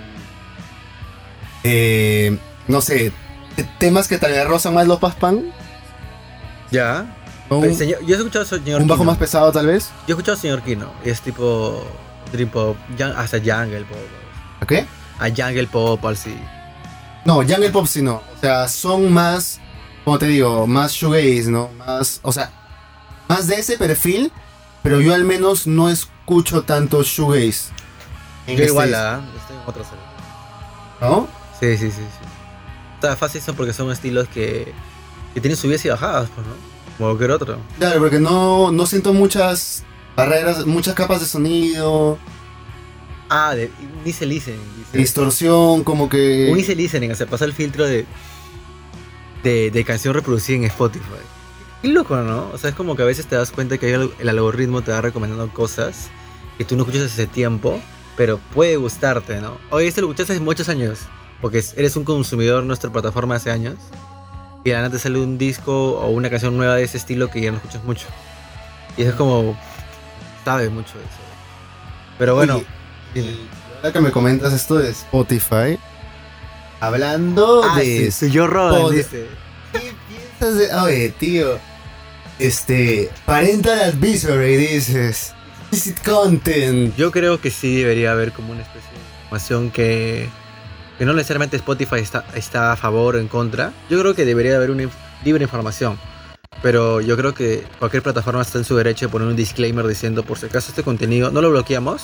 [1.64, 2.36] eh,
[2.68, 3.12] no sé,
[3.56, 5.52] te- temas que tal vez rozan más los paspan.
[6.70, 7.06] Ya.
[7.50, 9.10] yo he escuchado a Señor un bajo Kino.
[9.10, 9.90] más pesado, tal vez.
[10.06, 10.92] Yo he escuchado a Señor Kino.
[11.04, 11.84] Es tipo
[12.32, 12.76] Dream Pop,
[13.16, 13.98] hasta Jungle Pop.
[14.60, 14.86] ¿A qué?
[15.18, 16.34] A Jungle Pop, así.
[17.24, 18.14] No, Jungle Pop sí no.
[18.36, 19.60] O sea, son más,
[20.04, 21.70] como te digo, más shoegaze, ¿no?
[21.78, 22.50] Más, o sea,
[23.28, 24.32] más de ese perfil,
[24.82, 27.70] pero yo al menos no escucho tanto shoegaze.
[28.46, 29.20] Yo este igual, ¿ah?
[29.40, 30.00] Estoy en otro solo.
[31.00, 31.28] ¿No?
[31.60, 32.26] Sí, sí, sí, sí.
[32.94, 34.72] Está fácil son porque son estilos que,
[35.34, 36.52] que tienen subidas y bajadas, pues, ¿no?
[36.98, 37.58] Como cualquier otro.
[37.78, 39.84] Claro, porque no, no siento muchas
[40.16, 42.18] barreras, muchas capas de sonido,
[43.34, 43.70] Ah, de,
[44.04, 44.60] ni se listening.
[44.76, 44.98] dice.
[44.98, 46.50] distorsión, como que...
[46.52, 48.04] Un easy listening, o sea, pasa el filtro de,
[49.42, 51.04] de, de canción reproducida en Spotify.
[51.82, 52.50] Qué loco, ¿no?
[52.52, 55.00] O sea, es como que a veces te das cuenta que el algoritmo te va
[55.00, 56.10] recomendando cosas
[56.58, 57.80] que tú no escuchas hace tiempo,
[58.16, 59.58] pero puede gustarte, ¿no?
[59.70, 61.00] Oye, este lo escuchaste hace muchos años,
[61.40, 63.76] porque eres un consumidor de nuestra plataforma hace años,
[64.64, 67.40] y de la te sale un disco o una canción nueva de ese estilo que
[67.40, 68.06] ya no escuchas mucho.
[68.96, 69.58] Y es como,
[70.44, 71.22] sabe mucho eso.
[72.18, 72.62] Pero bueno,
[73.14, 73.36] Oye,
[73.84, 75.78] y que me comentas esto de Spotify,
[76.86, 78.10] hablando Ah, de...
[78.10, 79.26] sí, yo Rodan, dice.
[79.72, 80.74] ¿Qué piensas de.?
[80.74, 81.58] Oye, tío.
[82.38, 83.10] Este.
[83.24, 85.32] Parental Advisory, dices.
[85.70, 86.94] Explicit content.
[86.96, 90.28] Yo creo que sí debería haber como una especie de información que,
[90.98, 93.72] que no necesariamente Spotify está, está a favor o en contra.
[93.88, 94.90] Yo creo que debería haber una inf-
[95.24, 95.98] libre información.
[96.62, 100.22] Pero yo creo que cualquier plataforma está en su derecho de poner un disclaimer diciendo
[100.22, 102.02] por si acaso este contenido no lo bloqueamos.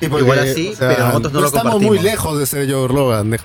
[0.00, 1.96] Sí, porque, Igual así, pero nosotros no lo estamos compartimos.
[1.96, 3.36] muy lejos de ser Joe Rogan.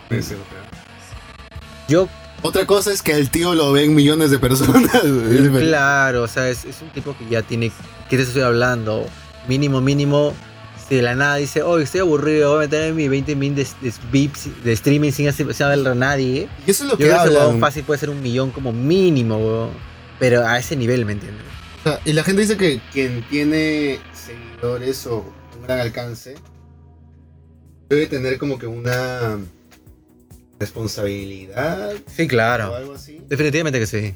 [1.88, 2.08] Yo,
[2.42, 4.92] Otra cosa es que el tío lo ven millones de personas.
[5.60, 7.72] claro, o sea, es, es un tipo que ya tiene...
[8.10, 9.06] ¿Qué te estoy hablando?
[9.48, 10.34] Mínimo, mínimo...
[10.88, 13.66] Si de la nada dice, oh, estoy aburrido, voy a meter mi 20 min de,
[13.82, 16.50] de, VIPs, de streaming sin hablar a nadie.
[16.68, 18.74] Y eso es lo Yo que creo que ese fácil puede ser un millón como
[18.74, 19.70] mínimo, huevón.
[20.20, 21.46] Pero a ese nivel, ¿me entiendes?
[21.80, 25.24] O sea, y la gente dice que quien tiene seguidores o
[25.64, 26.36] un gran alcance
[27.88, 29.40] debe tener como que una
[30.60, 33.22] responsabilidad Sí, o claales algo así.
[33.30, 34.14] Definitivamente que sí.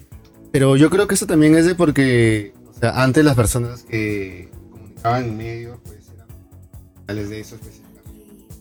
[0.51, 4.49] Pero yo creo que eso también es de porque, o sea, antes las personas que
[4.69, 8.53] comunicaban en medios, pues eran profesionales de eso específicamente.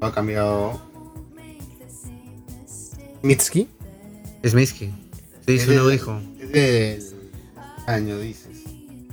[0.00, 0.80] Ha cambiado.
[3.22, 3.68] Mitski.
[4.42, 4.86] Es Misky.
[5.46, 6.20] Sí, Es su nuevo hijo.
[6.52, 7.20] Es del
[7.86, 8.62] año, dices.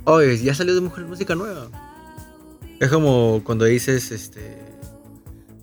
[0.04, 1.70] Oye, ya salió de Mujer Música Nueva.
[2.82, 4.58] Es como cuando dices, este.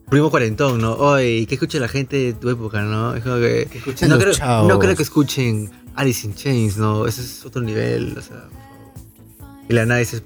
[0.08, 0.92] Primo cuarentón, ¿no?
[0.92, 3.16] Oye, ¿qué escucha la gente de tu época, no?
[3.16, 3.68] Es como que.
[4.06, 4.68] no, creo, chavos.
[4.68, 7.08] no creo que escuchen Alice in Chains, ¿no?
[7.08, 8.44] Ese es otro nivel, o sea.
[9.68, 10.22] Y la nada dices.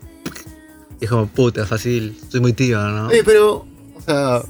[1.00, 2.14] Y es como, puta, fácil.
[2.28, 3.06] Soy muy tío, ¿no?
[3.06, 4.42] Oye, pero, o sea,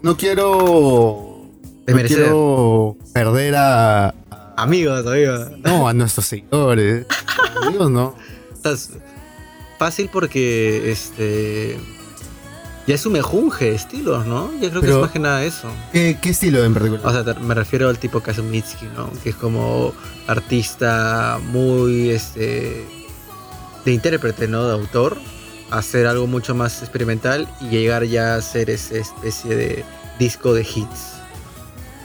[0.00, 1.46] no quiero.
[1.86, 4.14] No quiero perder a.
[4.56, 5.50] Amigos, amigos.
[5.62, 7.04] No, a nuestros seguidores.
[7.62, 8.14] Amigos, no.
[8.54, 8.92] Estás
[9.82, 11.76] fácil porque este
[12.86, 14.50] ya es un mejunje estilos, ¿no?
[14.60, 15.68] Yo creo que Pero- es más que nada eso.
[15.92, 17.04] ¿Qué, qué estilo en particular?
[17.06, 19.10] O sea, te- me refiero al tipo que Mitski, ¿no?
[19.22, 19.92] Que es como
[20.28, 22.84] artista muy este
[23.84, 24.66] de intérprete, ¿no?
[24.68, 25.16] De autor,
[25.70, 29.84] hacer algo mucho más experimental y llegar ya a hacer esa especie de
[30.18, 31.14] disco de hits.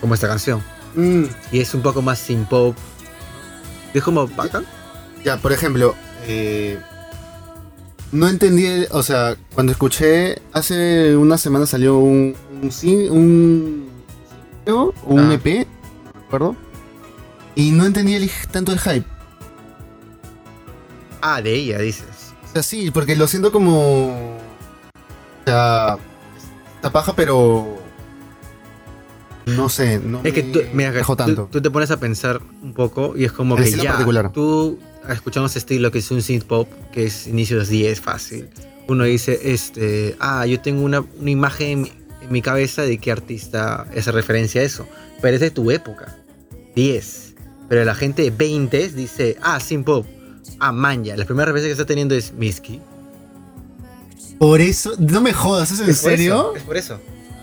[0.01, 0.63] Como esta canción.
[0.95, 2.75] Mm, Y es un poco más sin pop.
[3.93, 4.65] Es como bacán.
[5.23, 5.95] ya, por ejemplo,
[6.27, 6.79] eh,
[8.11, 13.89] no entendí, o sea, cuando escuché, hace una semana salió un, un,
[14.65, 15.33] un, un Ah.
[15.33, 15.67] EP,
[16.23, 16.55] recuerdo,
[17.55, 19.05] y no entendí el, tanto el hype.
[21.21, 22.33] Ah, de ella, dices.
[22.49, 24.07] O sea, sí, porque lo siento como.
[24.09, 24.37] O
[25.45, 25.97] sea.
[26.75, 27.77] Esta paja, pero.
[29.47, 31.47] No sé, no Es que me tú, mira, que dejó tú- tanto.
[31.51, 34.31] Tú, te pones a pensar un poco y es como El que ya particular.
[34.33, 34.77] tú
[35.13, 38.47] escuchamos este estilo que es un synth pop, que es inicios 10 fácil.
[38.87, 41.91] Uno dice, este, ah, yo tengo una, una imagen en mi,
[42.21, 44.87] en mi cabeza de qué artista hace referencia a eso,
[45.21, 46.15] pero es de tu época,
[46.75, 47.35] 10.
[47.69, 50.05] Pero la gente de 20 dice, ah, synth pop,
[50.59, 52.79] ah, manja, la primera referencia que está teniendo es Misky.
[54.39, 54.93] Por eso.
[54.99, 56.33] No me jodas, ¿es en Es por serio?
[56.33, 56.99] eso, Es por eso.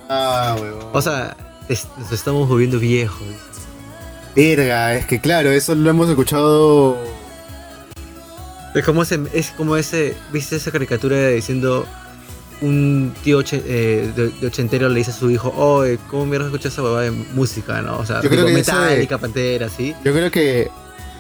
[0.09, 0.91] Ah, huevón.
[0.93, 1.37] O sea,
[1.69, 3.27] es- nos estamos volviendo viejos.
[4.37, 6.97] Verga, es que claro, eso lo hemos escuchado.
[8.75, 11.87] Es como ese, es como ese, ¿viste esa caricatura diciendo
[12.61, 16.73] un tío eh, de, de ochentero le dice a su hijo, oh, ¿cómo mierda escuchas
[16.73, 17.99] esa huevada de música, no?
[17.99, 19.95] O sea, Yo creo que de- Metallica, Pantera, ¿sí?
[20.05, 20.71] Yo creo que.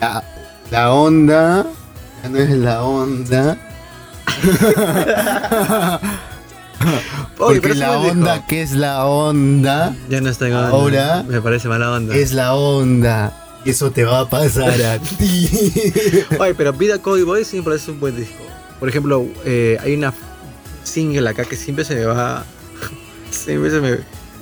[0.00, 0.24] La,
[0.70, 1.66] la onda.
[2.22, 3.58] Ya no es la onda.
[7.36, 9.94] Porque la onda, ¿qué es la onda?
[10.08, 10.68] Ya no está en onda.
[10.68, 12.14] Ahora Me parece mala onda.
[12.16, 13.32] Es la onda.
[13.64, 15.48] Eso te va a pasar a ti.
[16.38, 18.42] Oye, pero Vida Cody Boy me parece un buen disco.
[18.78, 20.12] Por ejemplo, eh, hay una
[20.82, 22.44] single acá que siempre se me va.
[23.30, 23.98] siempre se me.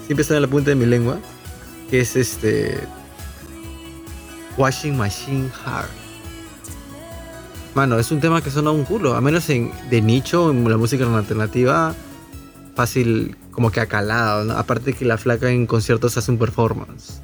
[0.07, 1.19] Siempre está en la punta de mi lengua.
[1.89, 2.81] Que es este.
[4.57, 5.91] Washing Machine Heart.
[7.75, 9.15] Mano, es un tema que suena un culo.
[9.15, 11.95] A menos en, de nicho, en la música alternativa.
[12.75, 14.55] Fácil, como que acalado, ¿no?
[14.55, 17.21] Aparte que la flaca en conciertos hace un performance.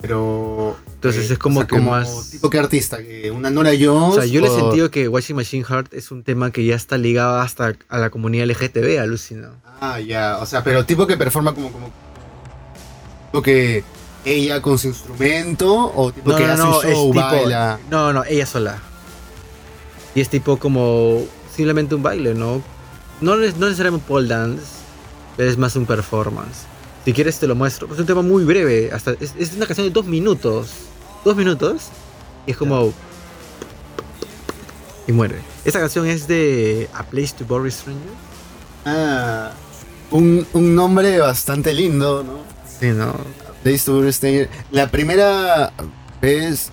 [0.00, 0.76] Pero.
[0.94, 2.98] Entonces es como que más- ¿Tipo qué artista?
[2.98, 4.16] ¿Que ¿Una Nora Jones?
[4.18, 6.74] O sea, yo le he sentido que Washing Machine Heart es un tema que ya
[6.74, 9.50] está ligado hasta a la comunidad LGTB, alucina.
[9.80, 10.38] Ah, ya.
[10.40, 11.70] O sea, pero tipo que performa como.
[11.70, 11.90] como
[13.30, 13.84] tipo que
[14.24, 17.78] ella con su instrumento o tipo que hace un show, baila.
[17.90, 18.78] No, no, ella sola.
[20.14, 21.22] Y es tipo como
[21.54, 22.62] simplemente un baile, ¿no?
[23.20, 24.62] No, es- no necesariamente pole dance,
[25.36, 26.62] pero es más un performance.
[27.06, 27.88] Si quieres te lo muestro.
[27.92, 30.70] Es un tema muy breve, hasta es, es una canción de dos minutos.
[31.24, 31.82] Dos minutos.
[32.46, 32.92] Y es como...
[35.06, 35.36] Y muere.
[35.64, 38.10] Esa canción es de A Place to Bury Strangers.
[38.84, 39.52] Ah,
[40.10, 42.40] un, un nombre bastante lindo, ¿no?
[42.80, 43.14] Sí, ¿no?
[43.62, 44.48] Place to Bury Stranger.
[44.72, 45.72] La primera
[46.20, 46.70] vez eh,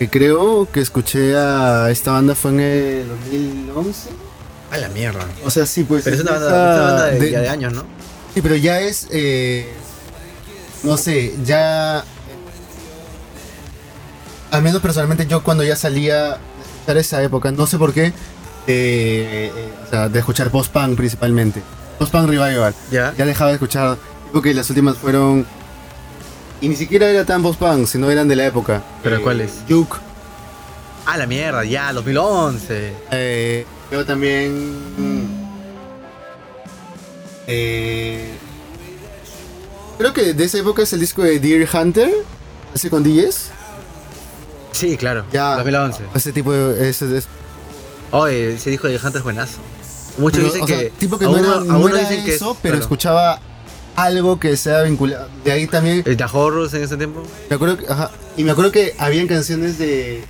[0.00, 4.10] que creo que escuché a esta banda fue en el 2011.
[4.72, 5.24] A la mierda.
[5.44, 6.02] O sea, sí, pues.
[6.02, 7.84] Pero es una banda, esa- es una banda de, de- ya de años, ¿no?
[8.38, 9.08] Sí, pero ya es.
[9.10, 9.66] eh,
[10.84, 12.04] no sé, ya.
[14.52, 18.06] Al menos personalmente, yo cuando ya salía de escuchar esa época, no sé por qué.
[18.06, 18.12] eh,
[18.68, 21.62] eh, o sea, de escuchar post-punk principalmente.
[21.98, 22.72] Post-punk revival.
[22.92, 23.12] Ya.
[23.18, 23.98] Ya dejaba de escuchar.
[24.28, 25.44] Tipo que las últimas fueron.
[26.60, 28.84] Y ni siquiera era tan post-punk, sino eran de la época.
[29.02, 29.50] ¿Pero cuáles?
[29.68, 29.96] Juke.
[31.06, 32.92] A la mierda, ya, 2011.
[33.10, 33.66] Eh,
[34.06, 35.27] también.
[37.48, 38.28] Eh,
[39.98, 42.10] creo que de esa época es el disco de Deer Hunter.
[42.74, 43.50] Ese con DJs.
[44.72, 45.24] Sí, claro.
[45.32, 45.56] Ya.
[45.56, 46.04] 2011.
[46.14, 46.88] Ese tipo de.
[46.90, 47.26] Ese, es-
[48.10, 49.58] Oye, ese disco de Hunter es buenazo.
[50.18, 50.90] Muchos pero, dicen o sea, que.
[50.90, 52.82] tipo que no uno- era, a no uno era dicen que es- eso, pero claro.
[52.82, 53.40] escuchaba
[53.96, 55.28] algo que sea vinculado.
[55.44, 56.02] De ahí también.
[56.06, 57.22] ¿El Horrors en ese tiempo?
[57.48, 60.22] Me acuerdo que, ajá, y me acuerdo que habían canciones de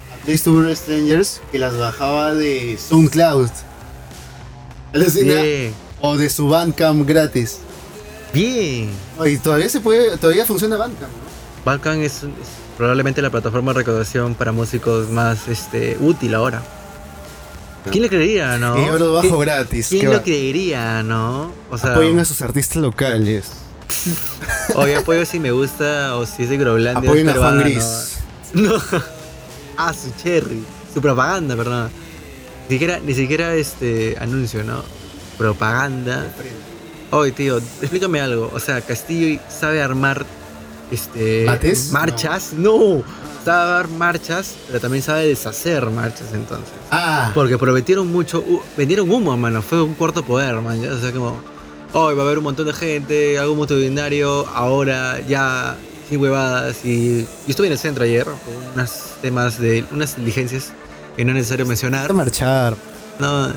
[0.44, 3.50] to Bury Strangers que las bajaba de SoundCloud.
[4.94, 5.34] Alucina.
[5.42, 5.74] Bien.
[6.00, 7.58] O de su Bandcamp gratis.
[8.32, 8.90] Bien.
[9.24, 11.28] Y todavía se puede, todavía funciona Bandcamp, ¿no?
[11.64, 12.28] Balkan es, es
[12.76, 16.62] probablemente la plataforma de recaudación para músicos más este, útil ahora.
[17.90, 18.78] ¿Quién le creería, no?
[18.80, 19.88] Y yo lo bajo ¿Qui- gratis.
[19.88, 20.22] ¿Quién ¿qué lo va?
[20.22, 21.52] creería, no?
[21.70, 23.46] O sea, Apoyen a sus artistas locales.
[24.74, 27.08] oye, apoyo si me gusta o si es de Groenlandia.
[27.08, 28.14] Apoyen a Juan Gris.
[28.54, 28.74] No.
[29.76, 30.64] Ah, su cherry.
[30.94, 31.90] Su propaganda, perdón.
[32.68, 34.82] Ni siquiera, ni siquiera este anuncio, ¿no?
[35.38, 36.26] Propaganda.
[37.10, 38.50] Oye, tío, explícame algo.
[38.52, 40.26] O sea, Castillo sabe armar
[40.90, 41.90] este ¿Mates?
[41.92, 42.52] marchas.
[42.52, 43.02] No.
[43.44, 46.68] Sabe dar marchas, pero también sabe deshacer marchas entonces.
[46.90, 49.62] Ah, Porque prometieron mucho, uh, vendieron humo, mano.
[49.62, 50.84] Fue un cuarto poder, man.
[50.86, 51.40] O sea, como,
[51.94, 55.76] hoy va a haber un montón de gente, algo multitudinario, ahora ya
[56.10, 56.84] sin huevadas.
[56.84, 58.90] Y yo estuve en el centro ayer con unos
[59.22, 60.72] temas de unas diligencias
[61.16, 62.12] que no es necesario mencionar.
[62.12, 62.76] marchar.
[63.18, 63.48] No.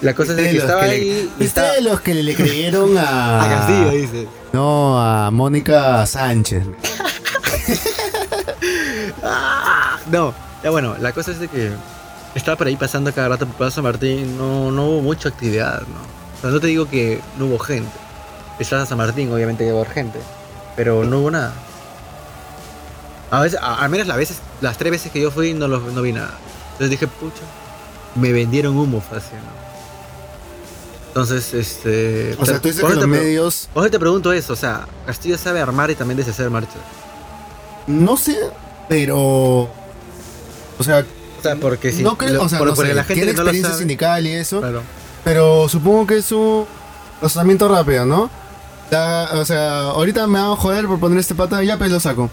[0.00, 1.08] La cosa es que los estaba que le- ahí.
[1.08, 3.42] y viste estaba- de los que le creyeron a.
[3.42, 4.28] a Castillo, dice.
[4.52, 6.64] No, a Mónica Sánchez.
[9.22, 9.98] ¡Ah!
[10.10, 10.32] No,
[10.64, 11.70] ya bueno, la cosa es de que
[12.34, 16.00] estaba por ahí pasando cada rato por Plaza Martín, no, no hubo mucha actividad, ¿no?
[16.38, 17.90] O sea, no te digo que no hubo gente.
[18.58, 20.18] Estás a San Martín, obviamente que gente,
[20.76, 21.52] pero no hubo nada.
[23.30, 25.80] A veces, a- al menos las veces, las tres veces que yo fui no, lo-
[25.80, 26.32] no vi nada.
[26.72, 27.42] Entonces dije, pucha,
[28.14, 29.57] me vendieron humo fácil, ¿no?
[31.20, 32.36] Entonces, este...
[32.38, 33.68] O sea, tú dices que los medios.
[33.74, 36.76] por eso te pregunto eso, o sea, Castillo sabe armar y también deshacer marchas.
[37.86, 38.36] No sé,
[38.88, 39.08] pero.
[40.78, 41.04] O sea,
[41.38, 42.02] O sea, porque si...
[42.02, 42.34] no creo.
[42.34, 44.32] lo- o sea, por- no porque sé, la gente tiene no experiencia sabe- sindical y
[44.32, 44.60] eso.
[44.60, 44.82] Claro.
[45.24, 46.66] Pero supongo que es un
[47.20, 48.30] razonamiento rápido, ¿no?
[49.34, 52.30] O sea, ahorita me van a joder por poner este pata, ya pues lo saco.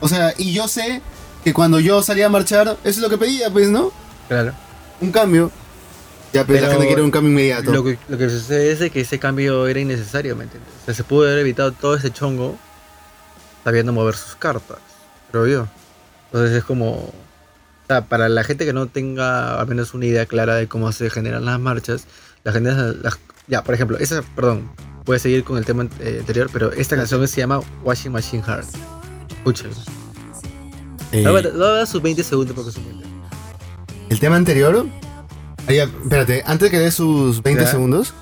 [0.00, 1.00] O sea, y yo sé
[1.44, 3.92] que cuando yo salía a marchar, eso es lo que pedía, pues, ¿no?
[4.28, 4.52] Claro.
[5.00, 5.50] Un cambio.
[6.32, 7.72] Ya, la Pero gente quiere un cambio inmediato.
[7.72, 10.70] Lo que, lo que sucede es de que ese cambio era innecesario, ¿me entiendes?
[10.82, 12.56] O sea, se pudo haber evitado todo ese chongo
[13.64, 14.78] sabiendo mover sus cartas,
[15.30, 15.68] creo yo.
[16.26, 16.90] Entonces es como...
[16.92, 17.14] O
[17.88, 21.08] sea, para la gente que no tenga al menos una idea clara de cómo se
[21.08, 22.04] generan las marchas,
[22.44, 22.70] la gente...
[22.72, 24.70] las- ya, por ejemplo, esa, perdón,
[25.06, 28.42] voy a seguir con el tema eh, anterior, pero esta canción se llama Washing Machine
[28.42, 28.66] Heart.
[29.30, 29.72] Escúchalo.
[31.12, 33.02] Eh, dar sus 20 segundos porque tema.
[34.10, 34.86] el tema anterior.
[35.68, 37.70] Ah, ya, espérate, antes que dé sus 20 Ya.
[37.70, 38.14] segundos.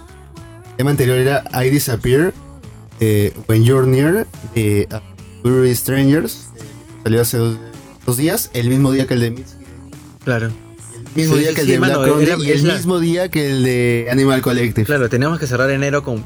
[0.73, 2.35] El tema anterior era I Disappear.
[3.01, 4.27] eh, When You're Near.
[4.55, 6.49] De uh, Blurry Strangers.
[7.05, 7.57] Salió hace dos,
[8.05, 8.51] dos días.
[8.53, 9.45] El mismo día que el de.
[10.25, 10.51] Claro.
[11.15, 13.31] mismo Sí, día sí, que el de mano, Black la- y el la- mismo día
[13.31, 14.85] que el de Animal Collective.
[14.87, 16.25] Claro, tenemos que cerrar enero con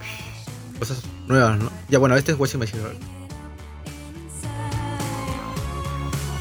[0.79, 1.71] cosas nuevas, ¿no?
[1.91, 2.83] Ya bueno, este es Washing Machine.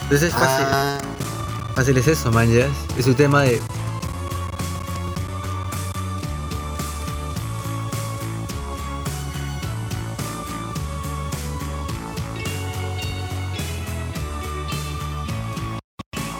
[0.03, 0.97] Entonces es fácil, Ah,
[1.75, 2.67] fácil es eso, man, ya.
[2.97, 3.59] Es un tema de.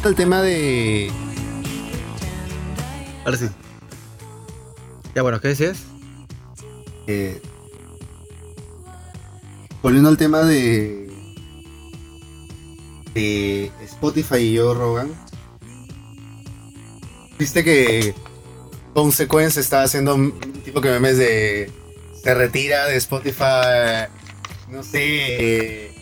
[0.05, 1.11] el tema de.
[3.25, 3.49] Ahora sí.
[5.15, 5.79] Ya bueno, ¿qué decías?
[7.07, 7.43] eh,
[9.83, 11.11] volviendo al tema de.
[13.15, 15.11] de Spotify y yo, Rogan.
[17.39, 18.15] Viste que
[18.95, 20.33] Consequence está haciendo un
[20.65, 21.71] tipo que memes de.
[22.23, 24.09] se retira de Spotify.
[24.69, 24.99] No sé.
[25.01, 25.93] eh,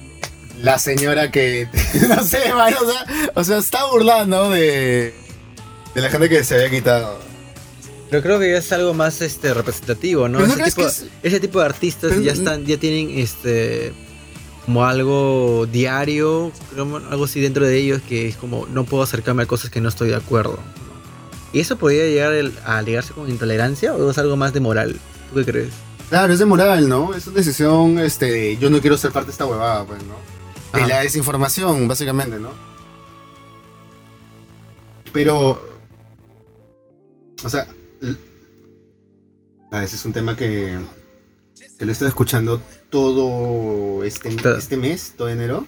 [0.60, 1.68] la señora que.
[2.08, 5.14] no sé, man, o sea, o sea, está burlando de.
[5.94, 7.18] de la gente que se había quitado.
[8.10, 10.38] Pero creo que es algo más este representativo, ¿no?
[10.38, 13.92] Pero ¿no ese, tipo, es- ese tipo de artistas Pero ya están, ya tienen este
[14.66, 19.46] como algo diario, algo así dentro de ellos que es como no puedo acercarme a
[19.46, 20.58] cosas que no estoy de acuerdo.
[21.52, 22.32] ¿Y eso podría llegar
[22.64, 24.98] a ligarse con intolerancia o es algo más de moral?
[25.30, 25.72] ¿Tú qué crees?
[26.08, 27.14] Claro, es de moral, ¿no?
[27.14, 30.14] Es una decisión, este, yo no quiero ser parte de esta huevada, pues, ¿no?
[30.72, 30.86] De Ajá.
[30.88, 32.50] la desinformación, básicamente, ¿no?
[35.12, 35.60] Pero,
[37.42, 37.66] o sea,
[39.72, 40.78] ah, ese es un tema que,
[41.78, 44.56] que lo he estado escuchando todo este, Todo.
[44.56, 45.66] este mes, todo enero.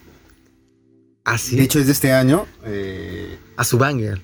[1.25, 1.57] Así.
[1.57, 2.47] De hecho, es de este año.
[2.65, 4.23] eh, a su banger.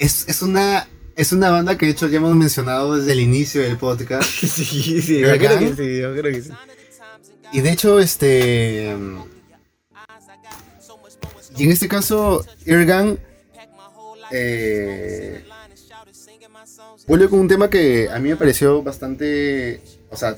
[0.00, 0.88] Es, es una...
[1.16, 4.22] Es una banda que de hecho ya hemos mencionado desde el inicio del podcast.
[4.40, 6.50] sí, sí, yo creo que sí, yo creo que sí.
[7.52, 8.96] Y de hecho, este.
[11.56, 13.18] Y en este caso, Irgan.
[14.30, 15.44] Eh,
[17.06, 19.82] vuelve con un tema que a mí me pareció bastante.
[20.10, 20.36] O sea.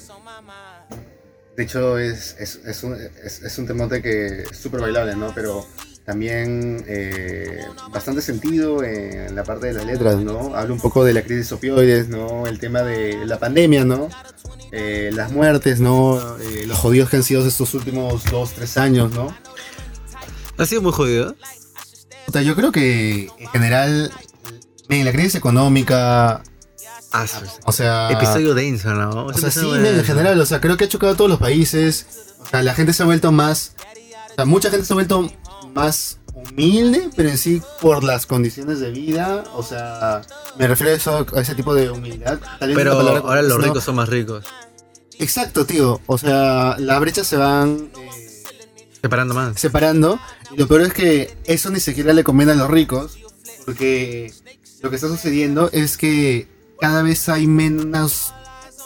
[1.57, 5.33] De hecho, es, es, es un, es, es un temote que es súper bailable, ¿no?
[5.35, 5.67] Pero
[6.05, 10.55] también eh, bastante sentido en la parte de las letras, ¿no?
[10.57, 12.47] Habla un poco de la crisis opioides, ¿no?
[12.47, 14.09] El tema de la pandemia, ¿no?
[14.73, 16.19] eh, las muertes, ¿no?
[16.39, 19.35] Eh, los jodidos que han sido estos últimos dos, tres años, ¿no?
[20.57, 21.37] Ha sido muy jodido.
[22.27, 24.11] Puta, yo creo que en general,
[24.89, 26.43] en la crisis económica,
[27.15, 27.61] Ah, sí, sí.
[27.67, 28.11] o sea...
[28.11, 29.27] Episodio denso, ¿no?
[29.27, 32.07] O sea, sí, en general, o sea, creo que ha chocado a todos los países.
[32.39, 33.75] O sea, la gente se ha vuelto más.
[34.31, 35.31] O sea, mucha gente se ha vuelto
[35.75, 39.45] más humilde, pero en sí por las condiciones de vida.
[39.55, 40.23] O sea,
[40.59, 42.39] me refiero a, eso, a ese tipo de humildad.
[42.61, 44.45] Pero la palabra ahora los no- ricos son más ricos.
[45.19, 46.01] Exacto, tío.
[46.07, 48.43] O sea, las brechas se van eh,
[49.01, 49.61] Separando más.
[49.61, 50.19] separando.
[50.53, 53.19] Y lo peor es que eso ni siquiera le conviene a los ricos.
[53.65, 54.33] Porque
[54.81, 56.49] lo que está sucediendo es que
[56.81, 58.33] cada vez hay menos.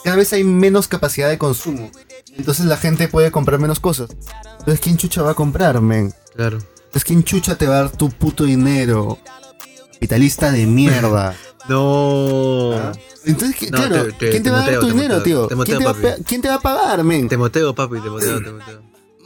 [0.03, 1.91] Cada vez hay menos capacidad de consumo.
[2.37, 4.09] Entonces la gente puede comprar menos cosas.
[4.59, 6.13] Entonces, ¿quién chucha va a comprar, men?
[6.35, 6.59] Claro.
[6.87, 9.17] Entonces, ¿quién chucha te va a dar tu puto dinero?
[9.93, 11.35] Capitalista de mierda.
[11.67, 12.71] No.
[12.77, 12.93] ¿Ah?
[13.25, 15.15] Entonces, ¿qué- No, claro, te- te- ¿quién te te va a dar tu te dinero,
[15.15, 15.41] moteo, tío?
[15.41, 17.27] te ¿Quién moteo, te, va ¿Quién te va a pagar, men?
[17.27, 18.81] Te moteo, papi, te moteo, te moteo.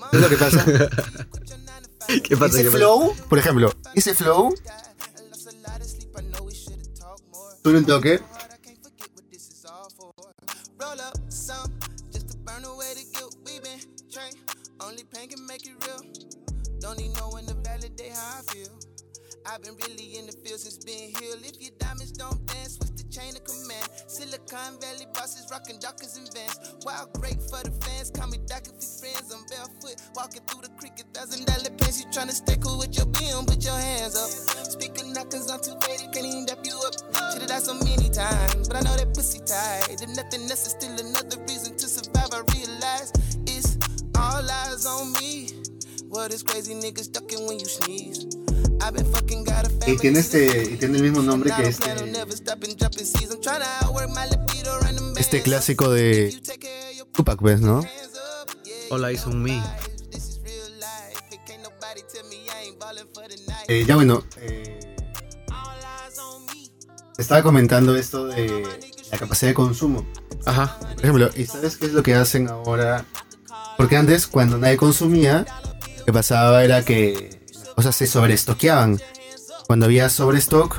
[0.09, 0.66] ¿Sabes lo que pasa?
[2.24, 2.55] ¿Qué pasa?
[2.59, 2.78] ese ¿Qué pasa?
[2.78, 4.55] flow, por ejemplo, ese flow.
[7.64, 8.20] Sube un toque.
[16.92, 18.68] Don't need no one to validate how I feel.
[19.48, 21.39] I've been really in the field since being healed.
[21.39, 23.88] If your diamonds don't dance, switch the chain of command.
[24.12, 26.60] Silicon Valley bosses rocking dockers and vans.
[26.84, 29.32] Wild great for the fans, call me Doc if you friends.
[29.32, 32.04] I'm barefoot, walking through the creek, a thousand dollar pants.
[32.04, 34.28] You tryna stay cool with your BM, put your hands up.
[34.68, 37.00] Speaking cause I'm too faded, can't even dap you up.
[37.32, 39.96] Should've died so many times, but I know that pussy tight.
[39.96, 43.16] If nothing else is still another reason to survive, I realize
[43.48, 43.80] it's
[44.20, 45.51] all eyes on me.
[49.88, 51.89] Y tiene este tiene el mismo nombre que este
[55.18, 56.38] este clásico de
[57.14, 57.82] Tupac, ¿ves, pues, no?
[58.89, 59.64] Hola, is on me.
[63.70, 64.95] Eh, ya bueno, eh,
[67.18, 68.68] estaba comentando esto de
[69.12, 70.05] la capacidad de consumo.
[70.45, 70.78] Ajá.
[70.80, 73.05] Por ejemplo, ¿y sabes qué es lo que hacen ahora?
[73.78, 75.45] Porque antes, cuando nadie consumía,
[76.12, 78.99] que pasaba era que las cosas se sobreestoqueaban.
[79.68, 80.76] Cuando había sobrestock,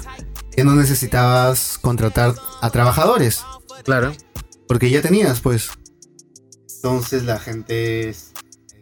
[0.57, 3.43] ya no necesitabas contratar a trabajadores,
[3.85, 4.13] Claro.
[4.69, 5.71] porque ya tenías, pues.
[6.77, 8.33] Entonces la gente es-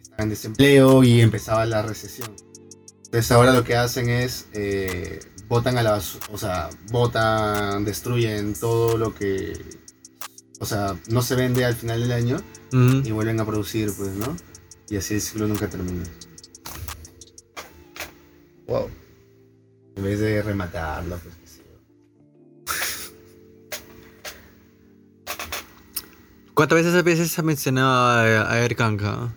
[0.01, 2.29] estaba en desempleo y empezaba la recesión.
[3.05, 8.53] Entonces ahora lo que hacen es eh, botan a la basura, o sea, botan, destruyen
[8.53, 9.53] todo lo que,
[10.59, 12.37] o sea, no se vende al final del año
[12.73, 13.01] Ujú.
[13.05, 14.35] y vuelven a producir, pues, ¿no?
[14.89, 16.03] Y así el ciclo nunca termina.
[18.67, 18.89] Wow.
[19.95, 21.35] En vez de rematarlo, pues.
[21.35, 22.71] qué sé yo.
[26.53, 29.35] ¿Cuántas veces veces ha mencionado a, a Erkanka?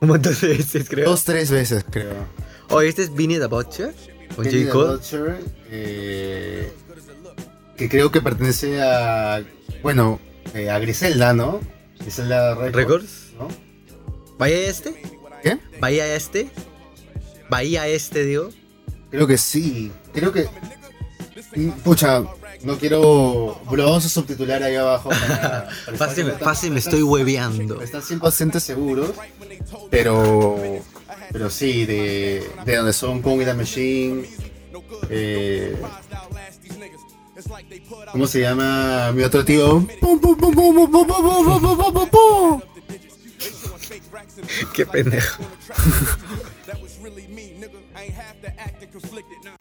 [0.00, 1.08] Un montón de veces, creo.
[1.10, 2.26] Dos, tres veces, creo.
[2.70, 3.94] Oye, este es Vinny the Butcher.
[4.34, 4.72] Con Kenny J.
[4.72, 4.92] the.
[4.96, 5.38] Butcher,
[5.70, 6.72] eh,
[7.76, 9.44] que creo que pertenece a,
[9.82, 10.18] bueno,
[10.54, 11.60] eh, a Griselda, ¿no?
[12.00, 13.32] Griselda Records, Records.
[13.38, 13.48] ¿no?
[14.38, 15.00] ¿Bahía Este?
[15.42, 15.58] ¿Qué?
[15.80, 16.50] ¿Bahía Este?
[17.52, 18.48] ¿Bahía Este, digo?
[19.10, 19.92] Creo que sí.
[20.14, 20.48] Creo que.
[21.54, 22.24] Mm, Pucha,
[22.62, 23.60] no quiero.
[23.70, 25.10] Lo vamos a subtitular ahí abajo.
[25.10, 27.82] Para, para Fácil, estar- fácil me estoy hueveando.
[27.82, 29.10] Estar 100% seguros.
[29.90, 30.56] Pero.
[31.30, 34.24] Pero sí, de, de donde son Kung y the Machine.
[35.10, 35.76] eh,
[38.12, 39.86] ¿Cómo se llama mi otro tío?
[40.00, 40.36] Pum, pum,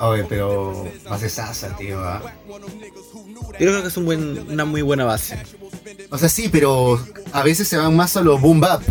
[0.01, 1.99] Oye, pero más de salsa, tío.
[1.99, 2.21] ¿ah?
[2.47, 5.37] Yo creo que es un buen, una muy buena base.
[6.09, 6.99] O sea, sí, pero
[7.31, 8.81] a veces se van más a lo boom bap,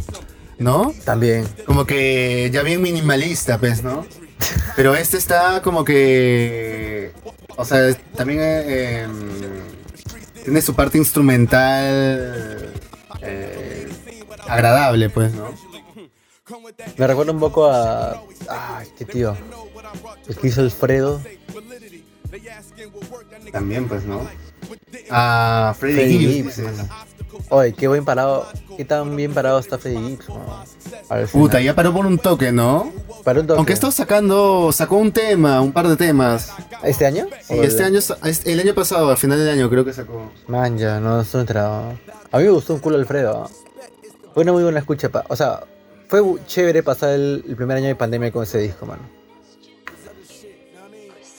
[0.59, 0.95] ¿no?
[1.05, 1.49] También.
[1.67, 4.07] Como que ya bien minimalista, pues, ¿no?
[4.77, 7.11] Pero este está como que.
[7.57, 9.11] O sea, también eh, em,
[10.45, 12.73] tiene su parte instrumental
[13.21, 13.89] eh,
[14.47, 15.70] agradable, pues, ¿no?
[16.97, 18.23] Me recuerda un poco a.
[18.49, 19.37] Ah, este tío.
[20.29, 21.21] El que hizo Alfredo.
[23.53, 24.21] También, pues, ¿no?
[25.11, 26.59] A Freddy Freddie Gibbs.
[26.59, 26.89] Mano.
[27.49, 28.47] Oye, qué buen parado.
[28.77, 30.27] Qué tan bien parado está Freddie Gibbs,
[31.33, 32.93] Puta, ya paró por un toque, ¿no?
[33.25, 33.59] Para un toque.
[33.59, 36.53] Aunque está sacando, sacó un tema, un par de temas.
[36.85, 37.27] ¿Este año?
[37.43, 38.01] Sí, ¿O este el- año,
[38.45, 40.31] el año pasado, al final del año, creo que sacó.
[40.47, 41.99] Man, ya, no estoy enterado.
[42.31, 43.51] A mí me gustó un culo Alfredo.
[44.33, 45.09] Fue una muy buena escucha.
[45.09, 45.61] pa- o sea,
[46.11, 49.03] fue chévere pasar el, el primer año de pandemia con ese disco, mano.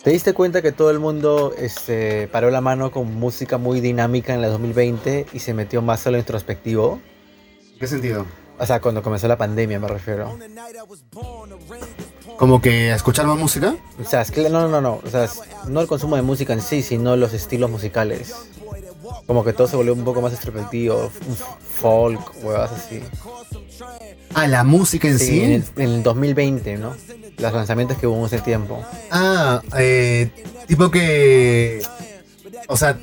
[0.02, 4.34] ¿Te diste cuenta que todo el mundo este, paró la mano con música muy dinámica
[4.34, 7.02] en la 2020 y se metió más a lo introspectivo?
[7.80, 8.26] ¿Qué sentido?
[8.58, 10.38] O sea, cuando comenzó la pandemia me refiero.
[12.38, 13.76] Como que a escuchar más música.
[14.00, 15.28] O sea, es que, no, no, no, o sea,
[15.68, 18.34] no el consumo de música en sí, sino los estilos musicales.
[19.28, 21.12] Como que todo se volvió un poco más introspectivo,
[21.80, 23.04] folk, huevas así.
[24.34, 25.26] Ah, la música en sí.
[25.28, 26.96] Sí, en el, en el 2020, ¿no?
[27.38, 28.84] Los lanzamientos que hubo en ese tiempo.
[29.12, 30.30] Ah, eh,
[30.68, 31.82] tipo que.
[32.68, 32.98] O sea,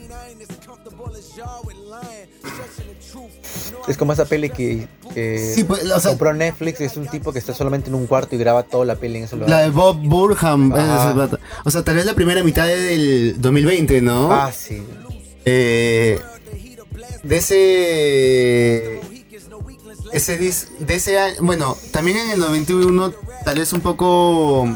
[3.89, 7.33] Es como esa peli que, que Sí, pues, o sea- compró Netflix, es un tipo
[7.33, 9.49] que está solamente en un cuarto y graba toda la peli en ese lugar.
[9.49, 10.71] la de Bob Burham.
[10.71, 11.39] Pata.
[11.65, 14.31] O sea, tal vez la primera mitad del 2020, ¿no?
[14.31, 14.83] Ah, sí.
[15.47, 16.19] Eh,
[17.23, 19.01] de ese.
[20.13, 21.37] Ese dis- de ese año.
[21.41, 23.13] Bueno, también en el 91,
[23.45, 24.69] tal vez un poco.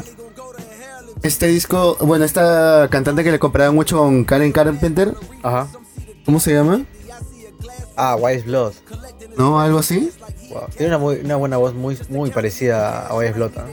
[1.23, 1.97] Este disco.
[2.01, 5.13] Bueno, esta cantante que le compraban mucho con Karen Carpenter.
[5.41, 5.67] Ajá.
[6.25, 6.85] ¿Cómo se llama?
[7.95, 8.73] Ah, Wise Blood.
[9.37, 9.59] ¿No?
[9.59, 10.11] ¿Algo así?
[10.51, 10.63] Wow.
[10.77, 13.51] Tiene una, muy- una buena voz muy, muy parecida a Wise Blood.
[13.57, 13.65] ¿ah?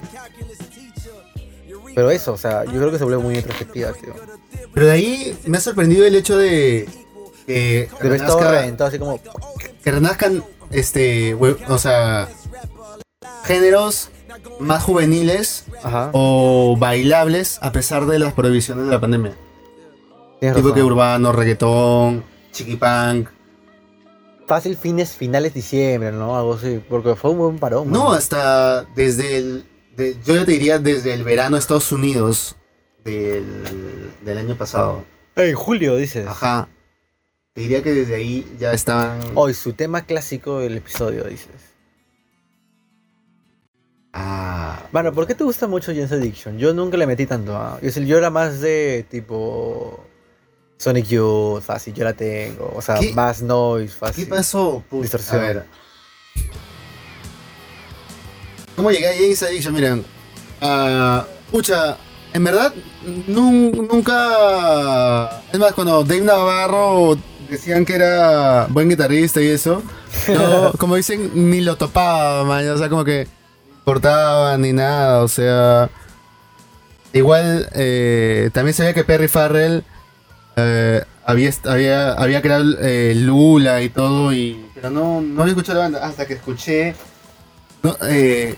[1.94, 4.14] Pero eso, o sea, yo creo que se vuelve muy introspectiva, tío.
[4.72, 6.88] Pero de ahí me ha sorprendido el hecho de.
[7.46, 9.20] Que todo renazca- reventado, así como.
[9.82, 12.28] que renazcan este o sea
[13.44, 14.10] géneros
[14.60, 16.10] más juveniles Ajá.
[16.12, 19.32] o bailables a pesar de las prohibiciones de la pandemia
[20.38, 20.74] Tienes tipo razón.
[20.74, 23.28] que urbano reggaetón chiquipunk
[24.46, 26.36] Fácil fines, finales diciembre, ¿no?
[26.36, 26.82] Algo así.
[26.90, 27.88] Porque fue un buen parón.
[27.88, 28.18] no man.
[28.18, 29.64] hasta desde el
[29.96, 32.56] de- yo ya te diría desde el verano de Estados Unidos
[33.04, 33.46] del,
[34.24, 35.04] del año pasado
[35.36, 36.26] En julio, dices.
[36.26, 36.68] ajá
[37.54, 41.48] te diría que desde ahí ya estaban Hoy, su tema clásico del episodio, dices.
[44.12, 46.58] ah Bueno, ¿por qué te gusta mucho James Addiction?
[46.58, 47.56] Yo nunca le metí tanto.
[47.56, 47.78] ¿ah?
[47.82, 50.04] Yo, yo era más de tipo.
[50.78, 52.72] Sonic Youth, fácil, yo la tengo.
[52.74, 53.12] O sea, ¿Qué?
[53.12, 54.28] más noise, ¿Qué fácil.
[54.28, 54.82] pasó?
[54.88, 55.38] Puta, Distorsión.
[55.40, 55.64] A ver.
[58.76, 59.74] ¿Cómo llegué a James Addiction?
[59.74, 60.04] Miren.
[60.62, 61.98] ah, pucha,
[62.32, 62.72] en verdad,
[63.28, 65.42] nun- nunca.
[65.52, 67.18] Es más, cuando Dave Navarro
[67.50, 69.82] decían que era buen guitarrista y eso,
[70.28, 72.68] no, como dicen, ni lo topaba, man.
[72.70, 73.26] O sea, como que
[73.84, 75.90] cortaba ni nada, o sea.
[77.12, 79.82] Igual, eh, también sabía que Perry Farrell
[80.56, 85.78] eh, había, había, había creado eh, Lula y todo, y, pero no, no había escuchado
[85.78, 86.94] la banda hasta que escuché.
[87.82, 88.56] no, es-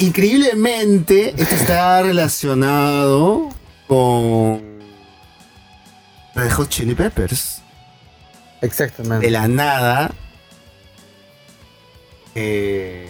[0.00, 3.50] increíblemente, esto está relacionado
[3.86, 4.60] con
[6.34, 7.62] Red Hot Chili Peppers.
[8.62, 9.26] Exactamente.
[9.26, 10.10] De la nada.
[12.34, 13.08] eh,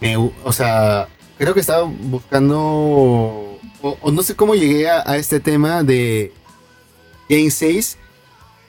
[0.00, 2.58] me o sea, creo que estaba buscando.
[2.60, 6.32] O, o no sé cómo llegué a, a este tema de
[7.28, 7.98] Game 6,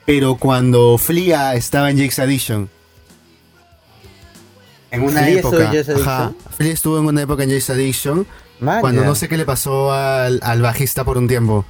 [0.06, 2.68] pero cuando Flia estaba en Jake's Addition.
[4.90, 5.70] En una ¿Flea estuvo época.
[5.70, 6.52] Ajá, Addiction?
[6.56, 8.26] Flea estuvo en una época en Jake's Addiction.
[8.60, 11.64] Man, Cuando no sé qué le pasó al, al bajista por un tiempo.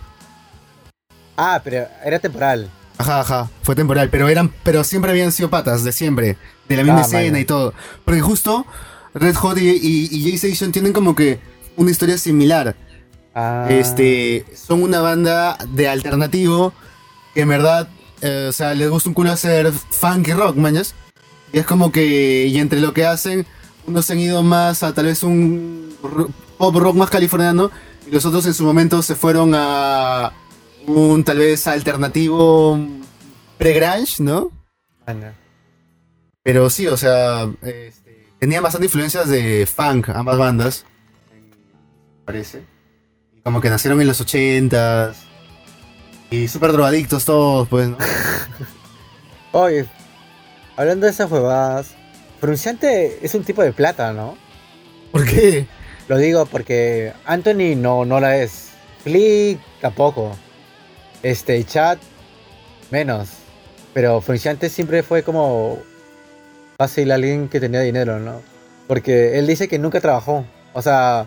[1.37, 2.71] Ah, pero era temporal.
[2.97, 6.37] Ajá, ajá, fue temporal, pero eran, pero siempre habían sido patas, de siempre,
[6.69, 7.75] de la misma Ah, escena y todo.
[8.05, 8.67] Porque justo
[9.15, 11.41] Red Hot y, y, y Jay Station tienen como que
[11.77, 12.77] una historia similar.
[13.35, 13.67] Ah.
[13.69, 16.73] Este, son una banda de alternativo
[17.35, 17.89] que en verdad,
[18.21, 20.95] eh, o sea, les gusta un culo hacer funky rock, mañas.
[21.53, 23.45] Y es como que, y entre lo que hacen,
[23.89, 25.95] unos se han ido más a tal vez un
[26.59, 27.73] pop rock más californiano,
[28.07, 30.33] y los otros en su momento se fueron a
[30.87, 32.79] un tal vez alternativo
[33.59, 34.51] pre-grunge, ¿no?
[36.43, 40.85] Pero sí, o sea, este, tenían bastante influencias de funk, ambas bandas,
[42.25, 42.63] parece.
[43.43, 45.19] Como que nacieron en los ochentas.
[46.31, 47.99] Y súper drogadictos todos, pues, ¿no?
[49.53, 49.87] Oye,
[50.77, 51.95] hablando de esas huevadas,
[52.41, 54.37] Frunciante es un tipo de plata, ¿no?
[55.13, 55.67] ¿Por qué?
[56.09, 58.71] Lo digo porque Anthony no, no la es.
[59.03, 60.37] Flea tampoco.
[61.25, 61.99] Este, Chad
[62.91, 63.29] menos.
[63.93, 65.79] Pero Frunciante siempre fue como
[66.79, 68.41] fácil alguien que tenía dinero, ¿no?
[68.87, 70.45] Porque él dice que nunca trabajó.
[70.73, 71.27] O sea,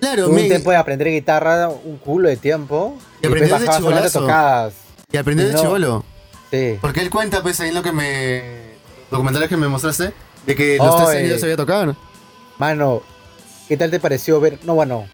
[0.00, 2.96] Claro, un me- tiempo de aprender guitarra, un culo de tiempo.
[3.22, 4.20] Y solamente chibolazo.
[4.20, 4.74] tocadas.
[5.12, 5.60] y de no.
[5.60, 6.04] chivolo.
[6.50, 6.78] Sí.
[6.80, 8.42] Porque él cuenta, pues, ahí en lo que me...
[9.10, 10.12] documentales que me mostraste,
[10.46, 11.94] de que los tres años sabía tocar.
[12.58, 13.02] Mano,
[13.68, 14.58] ¿qué tal te pareció ver?
[14.64, 15.06] No, bueno.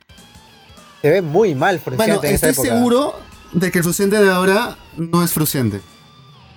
[1.00, 2.78] Se ve muy mal Bueno, Frunciante en esa estoy época.
[2.78, 3.14] seguro
[3.52, 5.80] de que el Fruciente de ahora no es Fruciente.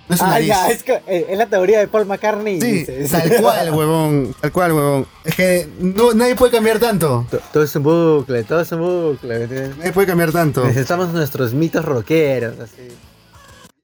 [0.08, 0.46] No es Ah, nariz.
[0.48, 2.60] ya, es, que, eh, es la teoría de Paul McCartney.
[2.60, 3.10] Sí, dices.
[3.10, 4.34] tal cual, huevón.
[4.40, 5.06] Tal cual, huevón.
[5.24, 7.26] Es que no, nadie puede cambiar tanto.
[7.30, 9.36] To- Todo es un bucle, todo es un bucle.
[9.38, 9.76] ¿me entiendes?
[9.78, 10.64] Nadie puede cambiar tanto.
[10.64, 12.88] Necesitamos nuestros mitos rockeros, así.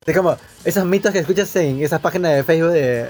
[0.06, 3.08] Es como esos mitos que escuchas en esas páginas de Facebook de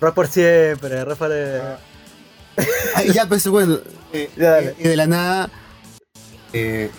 [0.00, 1.32] rock por siempre, rock por...
[1.32, 3.78] Ah, y ya, pues bueno.
[4.12, 4.74] eh, Ya, dale.
[4.78, 5.50] y de la nada.
[6.52, 6.90] eh,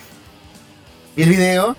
[1.15, 1.75] vi el video.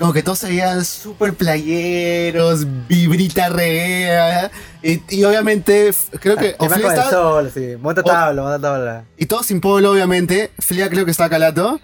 [0.00, 4.50] Como que todos se veían súper playeros, vibrita reguea.
[4.82, 5.90] Y, y obviamente,
[6.20, 6.54] creo que.
[6.58, 7.76] o Te vas Flea estaba- sol, sí.
[7.78, 9.04] Monta o- tabla, monta tabla.
[9.18, 10.50] y todos sin polo, obviamente.
[10.58, 11.78] Flia creo que estaba calato.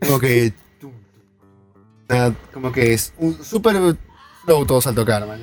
[0.00, 0.52] Como que.
[2.10, 3.76] o como que es un súper
[4.44, 5.40] flow todos al tocar, man.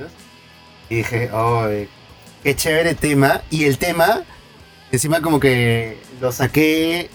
[0.88, 1.66] Y dije, oh,
[2.44, 3.42] qué chévere tema.
[3.50, 4.22] Y el tema,
[4.92, 7.10] encima como que lo saqué,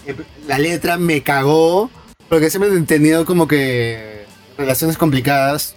[0.45, 1.89] la letra me cagó.
[2.27, 4.24] Porque siempre he tenido como que
[4.57, 5.75] relaciones complicadas.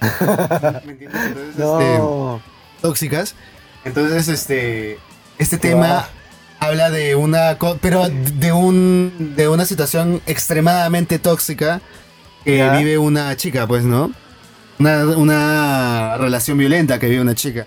[0.84, 1.20] ¿Me entiendes?
[1.26, 2.40] Entonces, este, No.
[2.80, 3.34] tóxicas.
[3.84, 4.98] Entonces, este,
[5.38, 6.08] este tema
[6.60, 11.80] habla de una, co- pero de un, de una situación extremadamente tóxica
[12.44, 12.76] que Ya.
[12.76, 14.10] vive una chica, pues, ¿no?
[14.78, 17.66] Una, una relación violenta que vive una chica.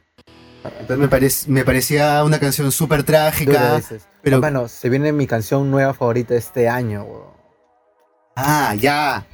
[0.80, 3.78] Entonces me, parec- me parecía una canción súper trágica.
[3.78, 4.04] dices.
[4.22, 7.06] pero- Bueno, se viene mi canción nueva favorita este año.
[8.36, 9.26] Ah, ya.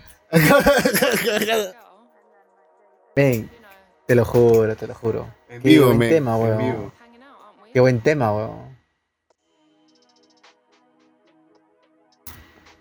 [3.16, 3.50] Ven,
[4.06, 5.28] te lo juro, te lo juro.
[5.50, 6.58] En Qué vivo, buen men, tema, en weón.
[6.58, 6.92] vivo.
[7.74, 8.76] Qué buen tema, weón.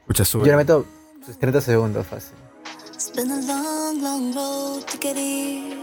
[0.00, 0.56] Escucha, Yo le sube.
[0.56, 0.86] meto
[1.24, 2.34] sus 30 segundos fácil.
[2.92, 5.76] It's been a long, long road to get here,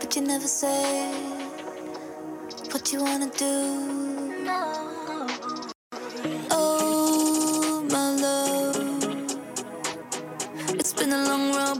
[0.00, 1.12] but you never said
[2.72, 4.07] what you wanna do.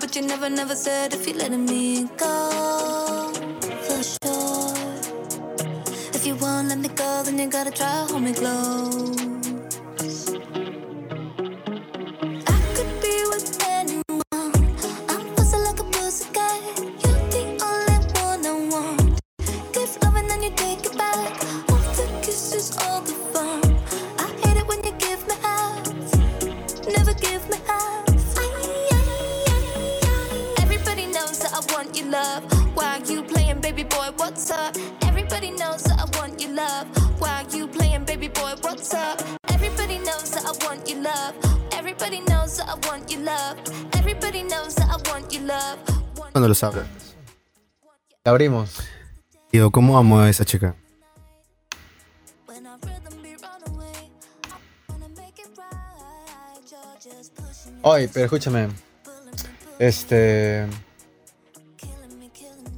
[0.09, 3.31] But you never, never said if you're letting me go.
[3.87, 4.75] For sure.
[6.15, 9.48] If you won't let me go, then you gotta try hold me close.
[33.69, 34.09] Baby boy?
[34.17, 34.75] What's up?
[35.03, 36.87] Everybody knows that I want your love.
[37.21, 38.55] Why you playing, baby boy?
[38.63, 39.21] What's up?
[39.51, 41.35] Everybody knows that I want your love.
[41.73, 43.59] Everybody knows that I want your love.
[43.93, 45.79] Everybody knows that I want your love.
[46.33, 46.87] Cuando lo sabrás.
[48.25, 48.81] La abrimos.
[49.53, 50.75] Digo, ¿cómo amo a esa chica?
[57.83, 58.69] Oye, pero escúchame.
[59.79, 60.67] Este.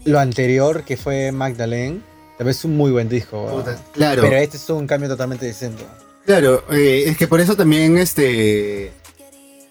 [0.05, 2.01] Lo anterior que fue Magdalene.
[2.39, 3.63] También es un muy buen disco.
[3.93, 4.23] Claro.
[4.23, 5.85] Pero este es un cambio totalmente distinto.
[6.25, 8.93] Claro, eh, es que por eso también este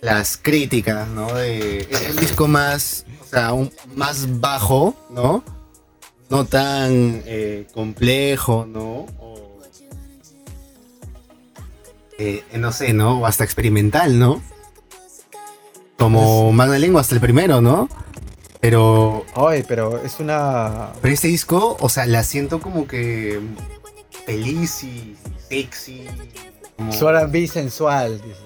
[0.02, 1.34] las críticas, ¿no?
[1.34, 5.44] De es un disco más, o sea, un, más bajo, ¿no?
[6.30, 9.08] No tan eh, complejo, ¿no?
[9.20, 9.60] O,
[12.18, 13.20] eh, no sé, ¿no?
[13.20, 14.42] O hasta experimental, ¿no?
[15.98, 17.90] Como Magdalene o hasta el primero, ¿no?
[18.62, 20.90] Pero, Oye, pero es una.
[21.02, 23.40] pero este disco, o sea, la siento como que
[24.26, 25.16] feliz y
[25.48, 26.06] sexy.
[26.76, 26.92] Como...
[26.92, 28.38] Su R&B sensual, dices.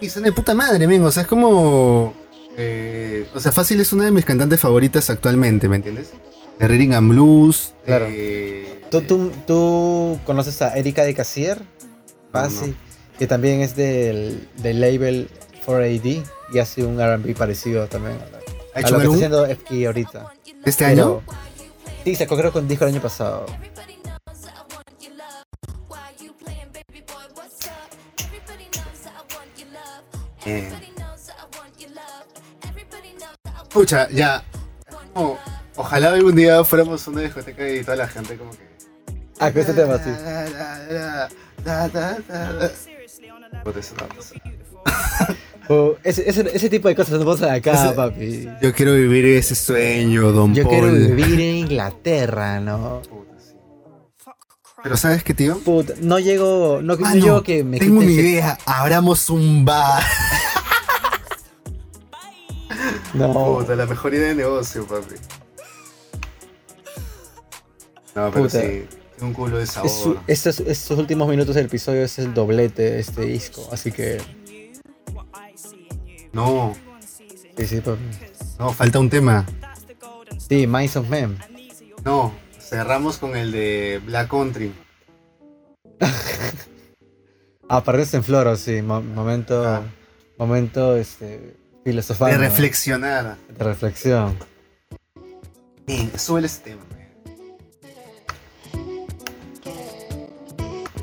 [0.00, 1.02] Y son de puta madre, men.
[1.04, 2.12] O sea, es como.
[2.56, 6.10] eh, o sea, Fácil es una de mis cantantes favoritas actualmente, ¿me entiendes?
[6.58, 7.72] De Reading and Blues.
[7.86, 8.06] Claro.
[8.10, 11.62] eh, ¿Tú, tú, tú conoces a Erika de Casier?
[12.30, 12.76] Fácil.
[13.18, 15.28] Que también es del, del label
[15.66, 18.18] 4AD y hace un RB parecido también.
[18.18, 18.41] ¿Ha a hecho
[18.74, 20.32] que algún está haciendo FK ahorita.
[20.64, 21.22] este año?
[22.04, 23.46] Sí, sacó creo un disco el año pasado.
[30.44, 30.72] Eh,
[33.72, 34.42] pucha, ya.
[35.14, 35.38] Como,
[35.76, 38.72] ojalá algún día fuéramos una discoteca y toda la gente como que.
[39.38, 40.10] Ah, con este tema, sí.
[45.68, 48.48] Oh, ese, ese, ese tipo de cosas no pasan acá, Ese- papi.
[48.60, 50.72] Yo quiero vivir ese sueño, Don Yo Paul.
[50.74, 53.00] quiero vivir en Inglaterra, ¿no?
[54.82, 55.58] Pero ¿sabes qué, tío?
[55.60, 58.58] Puta, no llego, no, llego que me tengo una idea.
[58.66, 60.02] Abramos un bar.
[63.14, 65.14] No, Puta, la mejor idea de negocio, papi.
[68.14, 68.60] No, pero Puta.
[68.60, 68.84] sí.
[69.20, 69.86] Un culo de sabor.
[69.90, 73.92] Es su- estos, estos últimos minutos del episodio es el doblete de este disco, así
[73.92, 74.18] que
[76.32, 76.74] No,
[77.56, 78.00] sí, sí, papi.
[78.58, 79.46] no, falta un tema.
[80.48, 81.38] Sí, Minds of Men.
[82.04, 84.72] No, cerramos con el de Black Country.
[87.68, 88.82] Ah, perdiste en floro, sí.
[88.82, 89.64] mo- momento.
[89.66, 89.80] Ah.
[90.36, 91.56] Momento, este.
[91.84, 92.32] Filosofal.
[92.32, 93.38] De reflexionar.
[93.48, 94.36] De reflexión.
[95.86, 96.82] Bien, sube ese tema.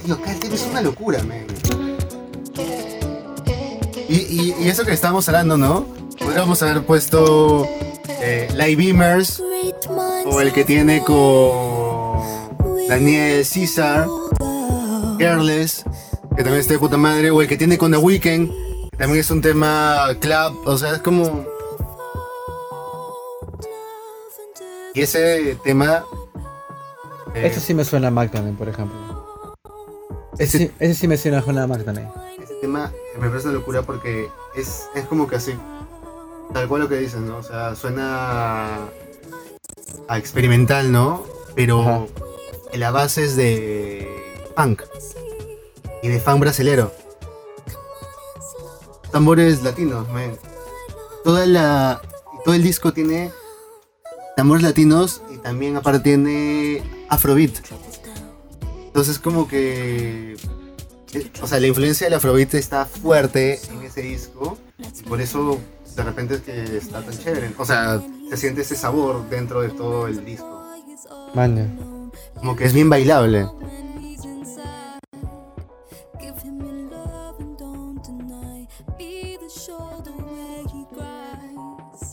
[0.04, 1.48] Tío, el tema es una locura, man.
[4.10, 5.86] Y, y- y eso que estábamos hablando, ¿no?
[6.18, 7.66] Podríamos haber puesto
[8.22, 9.42] eh, Light Beamers
[10.26, 12.20] o el que tiene con
[12.88, 14.08] Daniel César,
[15.20, 15.84] Careless,
[16.36, 18.50] que también está de puta madre, o el que tiene con The Weeknd,
[18.92, 21.46] que también es un tema club, o sea, es como...
[24.96, 26.04] Y ese tema...
[27.36, 28.98] eh, Esto sí me suena a Magdalene, por ejemplo.
[30.40, 32.10] Ese, sí- ese sí me suena a.
[32.12, 32.29] Ese
[32.60, 35.54] tema me parece una locura porque es, es como que así.
[36.54, 37.38] Tal cual lo que dicen, ¿no?
[37.38, 38.88] O sea, suena
[40.08, 41.24] a experimental, ¿no?
[41.56, 42.06] Pero Ajá.
[42.74, 44.08] la base es de
[44.56, 44.84] funk.
[46.02, 46.92] Y de funk brasilero.
[49.12, 50.38] Tambores latinos, man.
[51.24, 52.02] Toda la,
[52.46, 53.32] todo el disco tiene
[54.36, 57.52] tambores latinos y también aparte tiene afrobeat.
[58.88, 60.36] Entonces como que
[61.42, 65.60] o sea, la influencia del afrobeat está fuerte en ese disco y por eso
[65.96, 67.54] de repente es que está tan chévere.
[67.58, 70.64] O sea, se siente ese sabor dentro de todo el disco.
[71.34, 71.68] Maña.
[72.36, 73.48] Como que es bien bailable.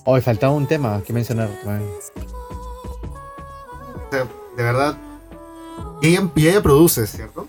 [0.09, 1.51] Hoy faltaba un tema que mencionar.
[1.51, 1.65] O
[4.11, 4.25] sea,
[4.57, 4.97] de verdad.
[6.01, 7.49] Y ella, y ella produce, ¿cierto?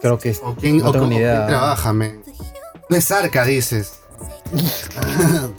[0.00, 0.40] Creo que es.
[0.42, 1.46] ¿O quién, No o tengo cómo- ni quién idea.
[1.46, 2.22] trabaja, men?
[2.88, 4.00] No es Arca, dices.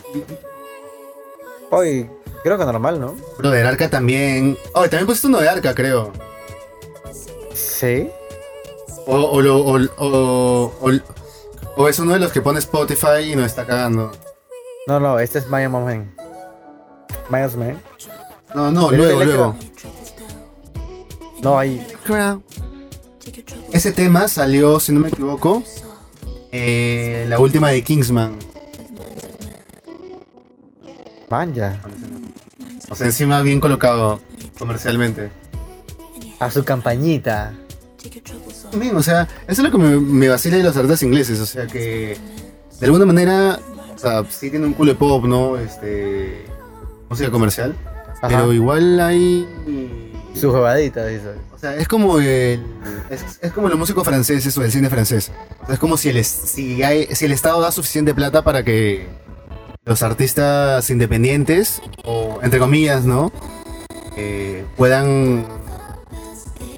[1.69, 2.09] Hoy,
[2.43, 3.15] creo que normal, ¿no?
[3.37, 4.57] Bro, de Arca también.
[4.73, 6.11] Oh, también pusiste uno de Arca, creo.
[7.53, 8.09] Sí.
[9.05, 10.91] O, o, lo- o, o, o-
[11.75, 14.11] o es uno de los que pone Spotify y nos está cagando.
[14.87, 16.15] No, no, este es Miami Man.
[17.29, 17.81] Miles Man.
[18.55, 19.55] No, no, luego, luego.
[21.41, 21.85] No, ahí.
[23.77, 25.61] Ese tema salió, si no me equivoco,
[26.51, 28.35] eh, la última de Kingsman.
[31.29, 31.79] Manja.
[32.89, 34.19] O sea, encima bien colocado
[34.57, 35.29] comercialmente.
[36.39, 37.53] A su campañita.
[38.75, 41.39] Bien, o sea, eso es lo que me, me vacila de los artistas ingleses.
[41.39, 42.17] O sea, que
[42.79, 43.59] de alguna manera,
[43.93, 45.55] o sea, sí tiene un culo de pop, ¿no?
[45.55, 46.47] Este.
[47.09, 47.75] Música comercial.
[48.23, 48.27] Ajá.
[48.27, 49.47] Pero igual hay.
[50.39, 51.31] Su jugadita, dice.
[51.53, 52.61] O sea, es como el,
[53.09, 55.31] es, es como los músicos franceses o el cine francés.
[55.61, 58.63] O sea, es como si el, si, hay, si el Estado da suficiente plata para
[58.63, 59.07] que
[59.85, 63.31] los artistas independientes, o entre comillas, ¿no?
[64.17, 65.45] Eh, puedan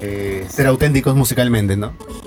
[0.00, 1.92] eh, ser auténticos musicalmente, ¿no?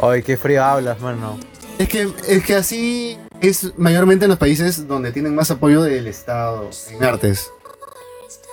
[0.00, 1.38] Ay, qué frío hablas, mano.
[1.78, 6.06] Es que, es que así es mayormente en los países donde tienen más apoyo del
[6.06, 7.50] Estado en artes.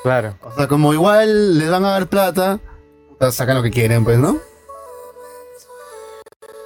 [0.05, 0.37] Claro.
[0.43, 2.59] O sea, como igual les van a dar plata,
[3.31, 4.37] sacan lo que quieren, pues, ¿no?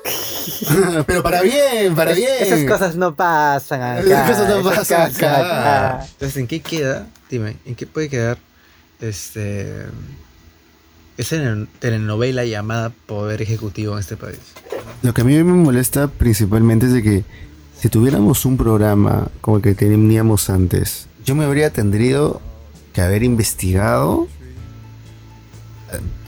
[1.07, 2.29] Pero para bien, para bien.
[2.37, 3.99] Esas cosas no pasan acá.
[4.01, 5.99] Esas cosas no esas pasan cosas acá.
[6.11, 7.07] Entonces, ¿en qué queda?
[7.29, 8.37] Dime, ¿en qué puede quedar
[8.99, 9.85] este
[11.17, 14.39] esa tele- telenovela llamada Poder Ejecutivo en este país?
[15.01, 17.23] Lo que a mí me molesta principalmente es de que
[17.79, 22.41] si tuviéramos un programa como el que teníamos antes, yo me habría tendrido
[22.93, 24.27] que haber investigado,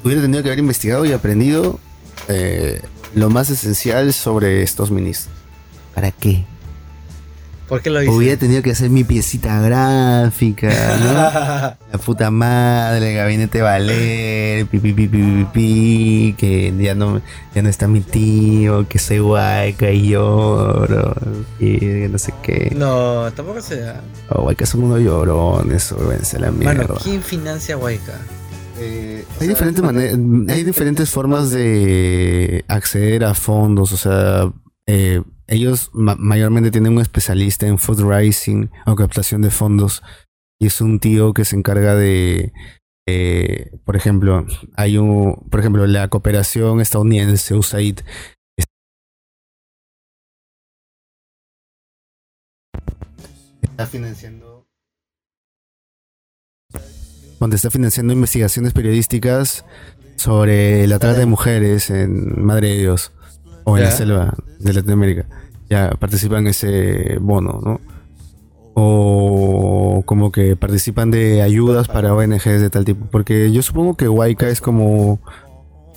[0.04, 1.80] hubiera tenido que haber investigado y aprendido
[2.28, 2.82] eh,
[3.14, 5.36] lo más esencial sobre estos ministros.
[5.94, 6.46] ¿Para qué?
[7.72, 8.02] ¿Por qué lo?
[8.12, 10.68] Hubiera tenido que hacer mi piecita gráfica,
[11.00, 11.14] ¿no?
[11.94, 17.22] La puta madre, el gabinete Valer, pi, pi, pi, pi, pi, pi, que ya no,
[17.56, 21.16] ya no está mi tío, que soy guayca y lloro,
[21.62, 22.74] y que no sé qué.
[22.76, 24.02] No, tampoco sea.
[24.28, 26.74] Oh, guayca son unos llorones, a la mierda.
[26.74, 28.20] Mano, ¿quién financia Huayca?
[29.40, 30.20] hay diferentes maneras,
[30.50, 34.52] hay diferentes formas de acceder a fondos, o sea,
[34.88, 35.22] eh,
[35.52, 40.02] ellos ma- mayormente tienen un especialista en fundraising o captación de fondos
[40.60, 42.54] y es un tío que se encarga de,
[43.08, 44.46] eh, por ejemplo,
[44.78, 48.00] hay un, por ejemplo, la cooperación estadounidense USAID
[53.64, 54.68] está financiando
[57.40, 59.66] donde está financiando investigaciones periodísticas
[60.16, 63.12] sobre la trata de mujeres en Madre de Dios
[63.64, 65.28] o en la selva de Latinoamérica.
[65.72, 67.80] Ya participa en ese bono, ¿no?
[68.74, 73.06] o como que participan de ayudas para ONGs de tal tipo.
[73.06, 75.20] Porque yo supongo que Waika es como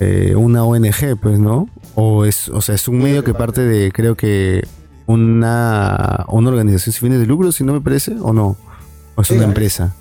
[0.00, 1.68] eh, una ONG, pues, ¿no?
[1.94, 4.66] O es, o sea, es un medio que parte de, creo que
[5.06, 8.56] una, una organización sin fines de lucro, si no me parece, o no.
[9.14, 9.94] O es una empresa.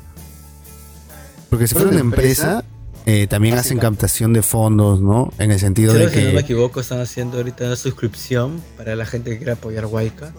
[1.49, 2.63] Porque si fuera una empresa,
[3.05, 5.31] eh, también hacen captación de fondos, ¿no?
[5.39, 6.41] En el sentido Creo de que si no me que...
[6.41, 10.33] equivoco, están haciendo ahorita una suscripción para la gente que quiera apoyar Waika.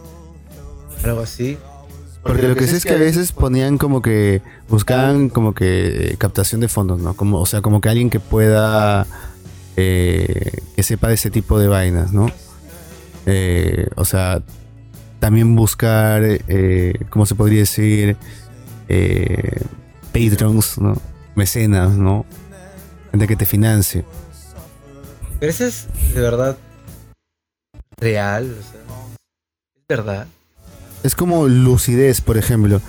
[1.03, 1.59] Algo así.
[2.23, 6.63] Porque lo que sé es que a veces ponían como que buscaban como que captación
[6.63, 7.15] de fondos, ¿no?
[7.15, 9.07] Como, o sea, como que alguien que pueda
[9.77, 12.31] eh, que sepa de ese tipo de vainas, ¿no?
[13.27, 14.43] Eh, o sea,
[15.21, 18.17] también buscar, eh, ¿cómo se podría decir?
[18.89, 19.61] Eh,
[20.13, 21.01] patrons, ¿no?
[21.35, 22.25] Mecenas, ¿no?
[23.15, 24.05] Gente que te financie.
[25.39, 25.87] Pero eso es
[26.17, 26.59] de verdad
[28.01, 28.57] real.
[28.59, 28.81] O sea,
[29.77, 30.27] es verdad.
[31.05, 32.81] Es como lucidez, por ejemplo.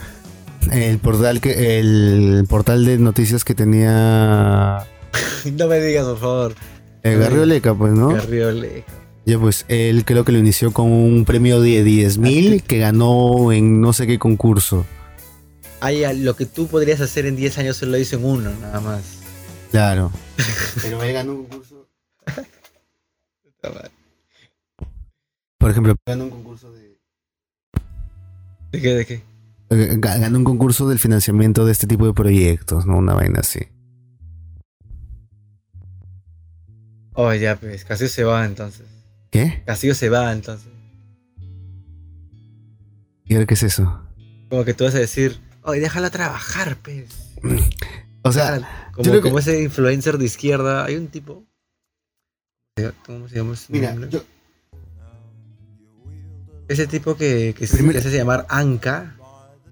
[0.71, 4.79] El portal que el portal de noticias que tenía
[5.53, 6.55] no me digas, por favor.
[7.03, 8.07] el Garrioleca, pues, ¿no?
[8.09, 8.83] Garriole.
[9.27, 13.51] Ya pues, él creo que lo inició con un premio de 10 mil que ganó
[13.51, 14.87] en no sé qué concurso.
[15.81, 18.49] Ay, a- lo que tú podrías hacer en 10 años se lo hizo en uno,
[18.59, 19.01] nada más.
[19.75, 20.09] Claro.
[20.81, 21.89] Pero él ganó un concurso.
[25.57, 26.97] Por ejemplo, ganó un concurso de.
[28.71, 28.93] ¿De qué?
[28.93, 29.13] ¿De qué?
[29.71, 32.95] eh, ga- Ganó un concurso del financiamiento de este tipo de proyectos, ¿no?
[32.99, 33.67] Una vaina así.
[37.11, 37.83] Oh, ya, pues.
[37.83, 38.85] Castillo se va entonces.
[39.29, 39.61] ¿Qué?
[39.65, 40.69] Castillo se va entonces.
[43.25, 44.01] ¿Y ahora qué es eso?
[44.49, 47.09] Como que tú vas a decir, oye, déjala trabajar, pues.
[48.25, 50.83] O sea, yo como, creo que- como ese influencer de izquierda.
[50.85, 51.43] Hay un tipo.
[53.05, 54.09] ¿Cómo se llama ese mira, nombre?
[54.09, 54.21] yo,
[56.67, 59.15] Ese tipo que, que se, Primero- que se hace llamar Anka,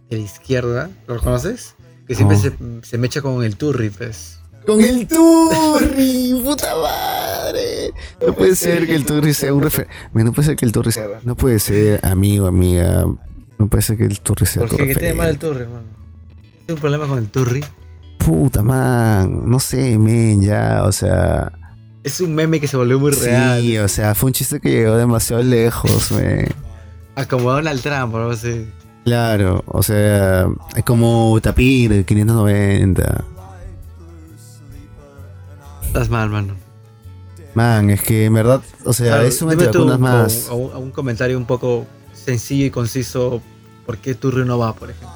[0.09, 1.75] de la izquierda, ¿lo conoces?
[2.07, 2.51] Que siempre se,
[2.83, 4.39] se mecha con el turri, pues.
[4.65, 7.91] Con el Turri, puta madre.
[8.25, 9.93] No puede ser que el Turri sea un referente.
[10.13, 11.19] No puede ser que el Turri sea.
[11.23, 13.05] No puede ser amigo, amiga.
[13.57, 14.87] No puede ser que el Turri sea ¿Por tu qué?
[14.87, 15.83] ¿Qué tiene mal el turri, mano?
[16.65, 17.61] ¿Tienes un problema con el turri?
[18.25, 19.49] Puta man.
[19.49, 20.83] No sé, men, ya.
[20.85, 21.51] O sea.
[22.03, 23.61] Es un meme que se volvió muy real.
[23.61, 26.47] Sí, o sea, fue un chiste que llegó demasiado lejos, men.
[27.15, 28.67] Acomodado Donald Trump, algo así.
[29.05, 33.23] Claro, o sea, es como Tapir, 590.
[35.85, 36.55] Estás mal, mano.
[37.53, 40.47] Man, es que en verdad, o sea, Claro, es un un- más.
[40.49, 43.41] a un, a un comentario un poco sencillo y conciso.
[43.85, 45.09] ¿Por qué Turri no va, por ejemplo?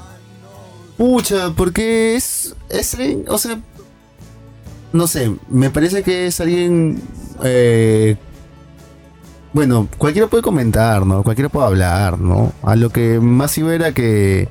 [0.97, 3.59] Pucha, porque es, es o sea,
[4.93, 7.01] no sé, me parece que es alguien,
[7.43, 8.15] eh,
[9.53, 11.23] bueno, cualquiera puede comentar, ¿no?
[11.23, 12.51] Cualquiera puede hablar, ¿no?
[12.63, 14.49] A lo que más iba era que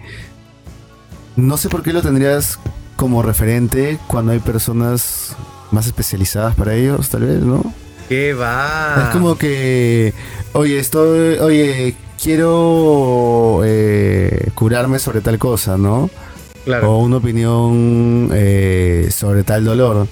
[1.35, 2.59] no sé por qué lo tendrías
[2.95, 5.37] como referente cuando hay personas
[5.71, 7.75] más especializadas para ellos, tal vez, ¿no?
[8.09, 9.07] ¿Qué va?
[9.07, 10.15] Es como que,
[10.53, 16.09] oye, estoy, oye, quiero eh, curarme sobre tal cosa, ¿no?
[16.67, 16.93] Claro.
[16.93, 20.07] O una opinión eh, sobre tal dolor.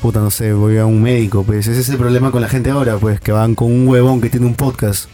[0.00, 2.70] Puta, no sé, voy a un médico, pues ese es el problema con la gente
[2.70, 5.08] ahora, pues que van con un huevón que tiene un podcast,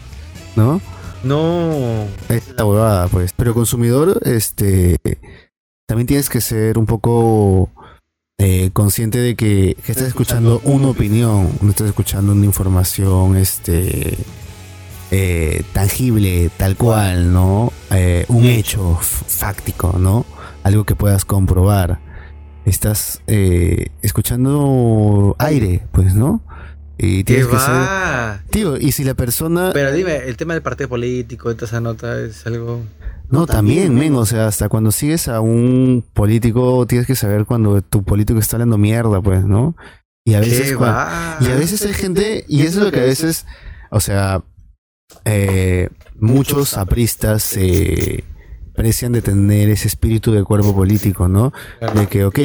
[0.57, 0.80] ¿no?
[1.22, 2.07] No.
[2.30, 3.34] Esa es la huevada, pues.
[3.36, 4.97] Pero consumidor, este,
[5.86, 7.70] también tienes que ser un poco
[8.39, 14.16] eh, consciente de que, que estás escuchando una opinión, no estás escuchando una información, este,
[15.11, 17.72] eh, tangible, tal cual, ¿no?
[17.91, 20.24] Eh, un hecho fáctico, ¿no?
[20.63, 22.01] Algo que puedas comprobar.
[22.65, 26.43] Estás eh, escuchando aire, pues, ¿no?
[26.99, 28.41] Y ¿Qué tienes que ser...
[28.51, 29.71] Tío, y si la persona...
[29.73, 32.83] Pero dime, el tema del partido político, toda esa nota es algo.
[33.31, 37.83] No, también, men, o sea, hasta cuando sigues a un político tienes que saber cuando
[37.83, 39.77] tu político está hablando mierda, pues, ¿no?
[40.25, 40.77] Y a veces
[41.41, 43.47] y a veces hay gente, y eso es lo que a veces,
[43.91, 44.43] o sea,
[45.25, 45.89] eh,
[46.19, 48.25] muchos apristas se
[48.79, 51.53] precian de tener ese espíritu de cuerpo político, ¿no?
[51.95, 52.39] De que, ok,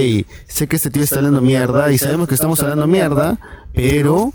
[0.47, 3.37] sé que este tío está hablando mierda y sabemos que estamos hablando mierda,
[3.71, 4.33] pero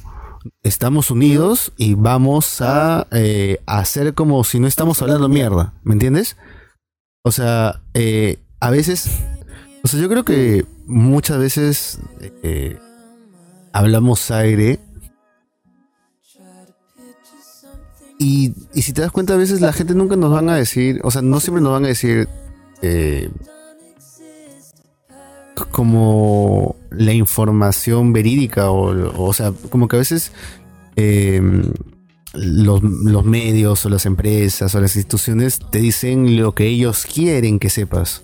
[0.63, 6.37] estamos unidos y vamos a eh, hacer como si no estamos hablando mierda, ¿me entiendes?
[7.25, 9.11] O sea, eh, a veces,
[9.83, 11.99] o sea, yo creo que muchas veces
[12.45, 12.79] eh,
[13.73, 14.79] hablamos aire
[18.19, 21.01] y, y si te das cuenta a veces la gente nunca nos van a decir,
[21.05, 22.29] o sea, no siempre nos van a decir
[22.83, 23.31] eh,
[25.71, 30.33] como la información verídica o, o sea, como que a veces
[30.97, 31.41] eh,
[32.35, 37.59] los, los medios o las empresas o las instituciones te dicen lo que ellos quieren
[37.59, 38.23] que sepas.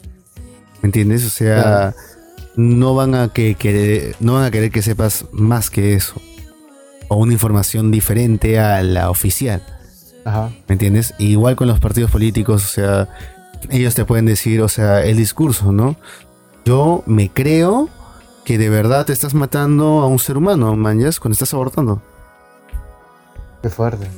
[0.83, 1.25] ¿Me entiendes?
[1.25, 1.97] O sea, Claro.
[2.57, 6.15] no van a que querer, no van a querer que sepas más que eso.
[7.09, 9.63] O una información diferente a la oficial.
[10.25, 10.51] Ajá.
[10.69, 11.15] ¿Me entiendes?
[11.19, 13.09] Igual con los partidos políticos, o sea,
[13.71, 15.97] ellos te pueden decir, o sea, el discurso, ¿no?
[16.65, 17.89] Yo me creo
[18.45, 22.03] que de verdad te estás matando a un ser humano, manjas, cuando estás abortando.
[23.63, 24.09] Qué fuerte.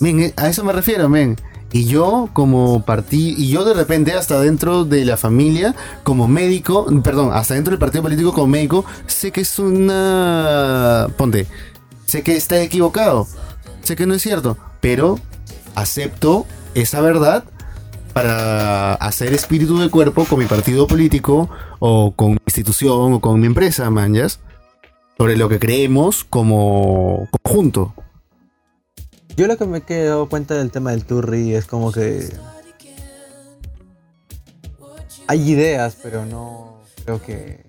[0.00, 1.36] Men, eh, a eso me refiero, men.
[1.72, 6.86] Y yo como partí, y yo de repente hasta dentro de la familia, como médico,
[7.02, 11.06] perdón, hasta dentro del partido político como médico, sé que es una...
[11.16, 11.46] Ponte,
[12.06, 13.28] sé que está equivocado,
[13.82, 15.20] sé que no es cierto, pero
[15.74, 17.44] acepto esa verdad
[18.12, 21.48] para hacer espíritu de cuerpo con mi partido político
[21.78, 24.40] o con mi institución o con mi empresa, manjas,
[25.16, 27.94] sobre lo que creemos como conjunto.
[29.36, 32.28] Yo lo que me he dado cuenta del tema del Turri es como que
[35.26, 37.64] hay ideas, pero no creo que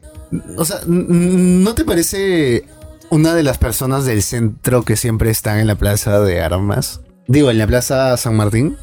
[0.58, 2.66] O sea, ¿no te parece
[3.10, 7.02] una de las personas del centro que siempre están en la plaza de armas?
[7.28, 8.78] Digo, en la plaza San Martín.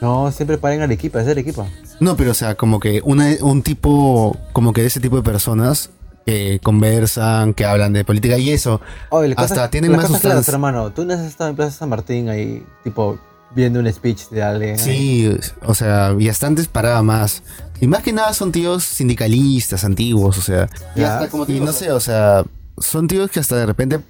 [0.00, 1.66] no siempre paren al equipo, es el equipo.
[2.00, 5.22] No, pero o sea, como que una, un tipo, como que de ese tipo de
[5.22, 5.90] personas
[6.26, 8.80] que conversan, que hablan de política y eso.
[9.10, 10.52] Oye, Hasta cosa- tienen la más cosa es clara, sustancia.
[10.56, 10.90] hermano.
[10.92, 13.18] Tú no has estado en Plaza San Martín ahí, tipo,
[13.54, 14.72] viendo un speech de alguien.
[14.72, 14.78] ahí.
[14.78, 17.42] Sí, o sea, y hasta antes paraba más.
[17.80, 20.68] Y más que nada son tíos sindicalistas, antiguos, o sea.
[20.96, 22.42] Y hasta como y no sé, o sea,
[22.78, 24.00] son tíos que hasta de repente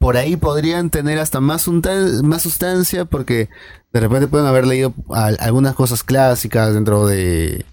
[0.00, 3.50] por ahí podrían tener hasta más, más sustancia porque
[3.92, 7.66] de repente pueden haber leído al- algunas cosas clásicas dentro de...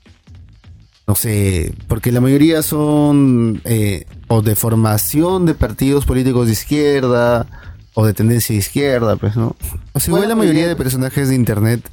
[1.08, 7.48] No sé, porque la mayoría son eh, o de formación de partidos políticos de izquierda
[7.94, 9.56] o de tendencia de izquierda, pues, ¿no?
[9.94, 11.90] O sea, igual Bueno, la mayoría de personajes de internet,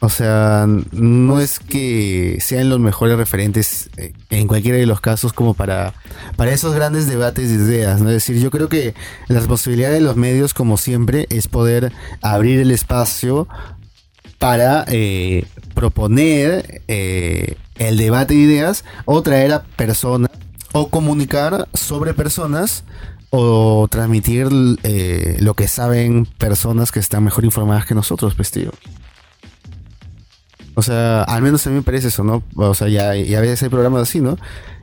[0.00, 5.32] o sea, no es que sean los mejores referentes eh, en cualquiera de los casos
[5.32, 5.94] como para,
[6.36, 8.08] para esos grandes debates de ideas, ¿no?
[8.08, 8.94] Es decir, yo creo que
[9.28, 11.92] las posibilidades de los medios, como siempre, es poder
[12.22, 13.46] abrir el espacio
[14.38, 15.44] para eh,
[15.74, 20.30] proponer eh, el debate de ideas o traer a personas
[20.72, 22.84] o comunicar sobre personas
[23.28, 24.48] o transmitir
[24.82, 28.70] eh, lo que saben personas que están mejor informadas que nosotros, pues tío.
[30.80, 32.42] O sea, al menos a mí me parece eso, ¿no?
[32.56, 34.38] O sea, ya, a veces hay programas así, ¿no?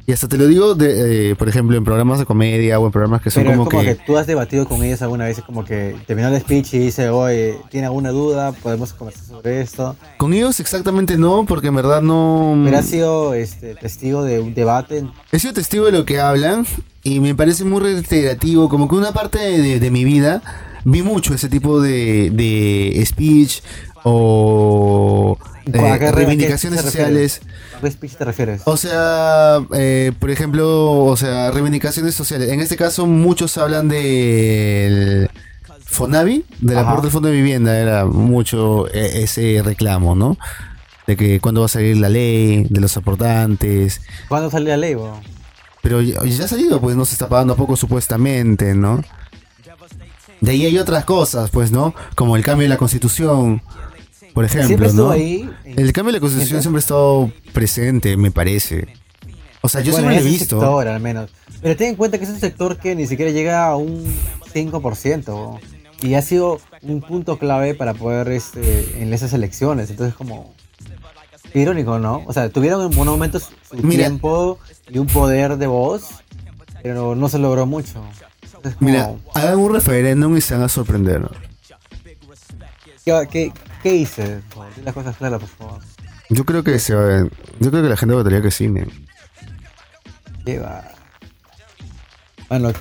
[0.06, 2.92] Y hasta te lo digo, de, eh, por ejemplo, en programas de comedia o en
[2.92, 3.98] programas que son Pero como, es como que...
[3.98, 4.04] que...
[4.06, 7.58] tú has debatido con ellos alguna vez, como que terminó el speech y dice, oye,
[7.72, 8.52] ¿tiene alguna duda?
[8.52, 9.96] Podemos conversar sobre esto.
[10.18, 12.62] Con ellos exactamente no, porque en verdad no...
[12.64, 15.04] Pero has sido este, testigo de un debate.
[15.32, 16.68] He sido testigo de lo que hablan
[17.02, 20.44] y me parece muy reiterativo, como que una parte de, de mi vida
[20.86, 23.64] vi mucho ese tipo de, de speech
[24.04, 25.40] o
[25.74, 27.42] eh, ¿A qué re- reivindicaciones sociales.
[27.78, 28.62] ¿A qué speech te refieres?
[28.66, 32.50] O sea, eh, por ejemplo, o sea, reivindicaciones sociales.
[32.50, 35.30] En este caso, muchos hablan del
[35.86, 40.38] Fonavi, del aporte del Fondo de Vivienda, era mucho eh, ese reclamo, ¿no?
[41.06, 44.02] De que cuándo va a salir la ley, de los aportantes.
[44.28, 45.20] ¿Cuándo salió la ley, bo?
[45.82, 49.02] Pero ya, ya ha salido, pues no se está pagando a poco supuestamente, ¿no?
[50.42, 51.96] De ahí hay otras cosas, pues, ¿no?
[52.16, 53.62] Como el cambio de la constitución,
[54.38, 55.10] por ejemplo, ¿no?
[55.10, 55.50] ahí.
[55.66, 58.88] El cambio de la constitución siempre ha estado presente, me parece.
[59.62, 60.60] O sea, yo bueno, siempre lo he visto.
[60.60, 61.32] sector al menos.
[61.60, 64.06] Pero ten en cuenta que es un sector que ni siquiera llega a un
[64.54, 65.26] 5%.
[65.26, 65.60] bo.
[66.04, 69.90] Y ha sido un punto clave para poder este, en esas elecciones.
[69.90, 70.54] Entonces como...
[71.56, 72.22] Irónico, ¿no?
[72.28, 74.06] O sea, tuvieron en buenos momentos su Mira.
[74.06, 76.10] tiempo y un poder de voz,
[76.84, 78.04] pero no se logró mucho.
[78.44, 81.22] Entonces, como, Mira, hagan un referéndum y se van a sorprender.
[81.22, 81.32] ¿no?
[83.04, 83.52] ¿qué, qué,
[83.88, 84.42] qué hice?
[84.84, 85.82] Las cosas claras, por favor.
[86.30, 87.28] Yo creo que se va-
[87.60, 88.90] yo creo que la gente votaría que sí, men.
[90.46, 90.84] ¿Qué va?
[92.50, 92.72] Bueno,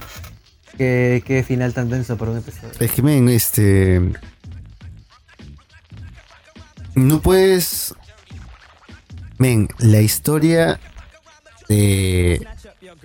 [0.77, 2.73] ¿qué, qué final tan denso para un episodio.
[2.81, 4.01] Es que, men, este.
[6.95, 7.95] No puedes.
[9.39, 10.81] Men, la historia
[11.69, 12.47] de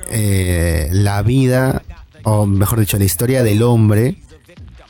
[0.09, 1.83] eh, la vida,
[2.23, 4.21] o mejor dicho, la historia del hombre,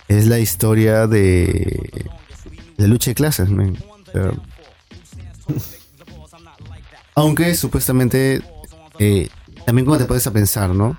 [0.08, 2.06] es la historia de
[2.82, 3.48] la lucha de clases,
[7.14, 8.42] aunque supuestamente
[9.00, 9.30] eh,
[9.66, 10.98] también como te puedes a pensar, ¿no?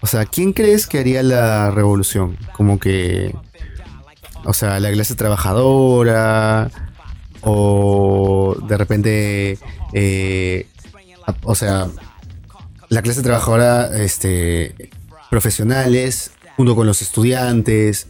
[0.00, 2.38] O sea, ¿quién crees que haría la revolución?
[2.52, 3.34] Como que,
[4.44, 6.70] o sea, la clase trabajadora
[7.42, 9.58] o de repente,
[9.92, 10.66] eh,
[11.42, 11.88] o sea,
[12.88, 14.90] la clase trabajadora, este,
[15.30, 18.08] profesionales junto con los estudiantes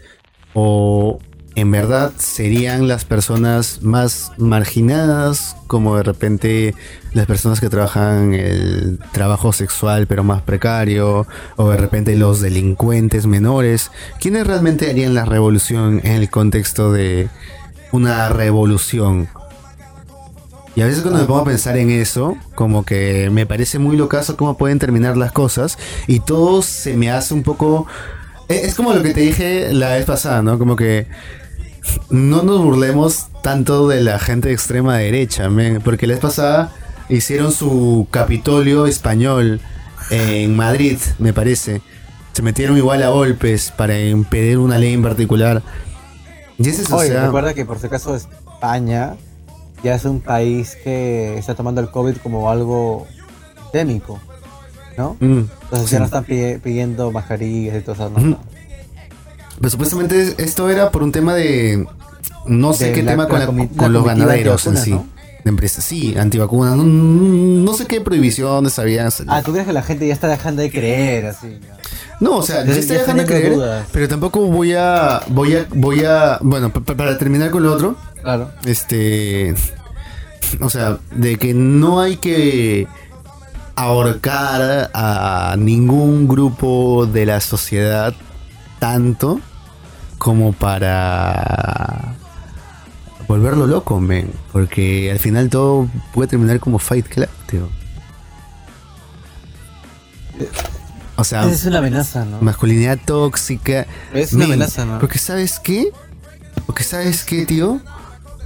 [0.55, 1.19] o
[1.61, 6.75] en verdad serían las personas más marginadas, como de repente
[7.13, 13.27] las personas que trabajan el trabajo sexual pero más precario, o de repente los delincuentes
[13.27, 13.91] menores.
[14.21, 17.29] ¿Quiénes realmente harían la revolución en el contexto de
[17.93, 19.29] una revolución?
[20.77, 23.97] Y a veces cuando me pongo a pensar en eso, como que me parece muy
[23.97, 27.87] locazo cómo pueden terminar las cosas y todo se me hace un poco...
[28.49, 30.57] Es es como lo que te dije la vez pasada, ¿no?
[30.57, 31.09] Como que
[32.11, 35.49] no nos burlemos tanto de la gente de extrema derecha,
[35.85, 36.73] porque la vez pasada
[37.09, 39.61] hicieron su Capitolio español
[40.11, 41.81] en Madrid, me parece.
[42.33, 45.63] Se metieron igual a golpes para impedir una ley en particular.
[46.59, 49.15] Y ese es, o Oye, sea, recuerda que por si acaso España
[49.83, 53.07] ya es un país que está tomando el COVID como algo
[53.73, 54.21] endémico,
[54.97, 55.17] ¿no?
[55.21, 55.93] mm, Entonces sí.
[55.93, 58.07] ya no están pi- pidiendo mascarillas y todo eso.
[58.17, 58.37] Ujú.
[59.59, 61.87] Pero supuestamente esto era por un tema de.
[62.47, 64.91] No sé De qué la- tema con, la la- con los ganaderos en sí.
[64.93, 65.07] ¿no?
[65.45, 65.85] De empresas.
[65.85, 66.77] Sí, antivacunas.
[66.77, 69.11] No, no sé qué prohibiciones habían.
[69.29, 71.59] Ah, ¿tú crees que la gente ya está dejando de creer así?
[72.21, 73.55] No, o sea, Ya- ya dejando de creer.
[73.55, 73.87] dudas.
[73.93, 75.21] Pero tampoco voy a.
[75.29, 75.67] Voy a.
[75.71, 76.39] Voy a.
[76.41, 77.97] Bueno, pa- pa- para terminar con lo otro.
[78.23, 78.51] Claro.
[78.65, 79.55] Este.
[80.61, 82.87] O sea, de que no hay que
[83.77, 88.15] ahorcar a ningún grupo de la sociedad
[88.81, 89.41] tanto
[90.19, 92.15] como para
[93.27, 94.31] volverlo loco, men.
[94.53, 97.69] Porque al final todo puede terminar como Fight Club, tío.
[101.17, 102.41] O sea, es una amenaza, ¿no?
[102.41, 103.87] masculinidad tóxica.
[104.15, 105.01] Es una Men, amenaza, ¿no?
[105.01, 105.91] Porque sabes qué?
[106.67, 107.81] Porque sabes qué, tío?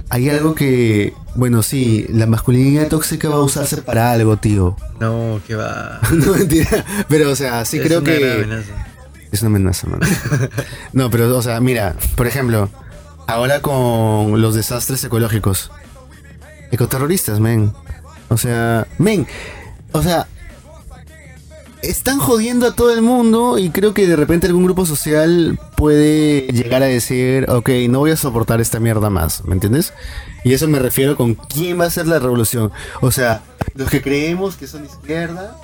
[0.09, 4.75] Hay algo que, bueno, sí, la masculinidad tóxica va a usarse para algo, tío.
[4.99, 5.99] No, que va.
[6.11, 8.82] no mentira, pero o sea, sí Es creo que amenaza.
[9.35, 10.05] Es una amenaza, mano.
[10.93, 12.69] no, pero o sea, mira, por ejemplo,
[13.27, 15.71] ahora con los desastres ecológicos,
[16.71, 17.73] ecoterroristas, men.
[18.29, 19.27] O sea, men,
[19.91, 20.27] o sea,
[21.83, 26.47] están jodiendo a todo el mundo y creo que de repente algún grupo social puede
[26.47, 29.93] llegar a decir, ok, no voy a soportar esta mierda más, ¿me entiendes?
[30.43, 32.71] Y eso me refiero con quién va a ser la revolución.
[33.01, 33.43] O sea,
[33.75, 35.57] los que creemos que son izquierda.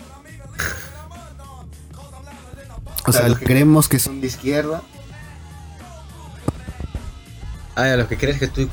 [3.06, 4.82] O sea, los que creemos que son de izquierda.
[7.76, 8.68] Ah, a los que crees que tú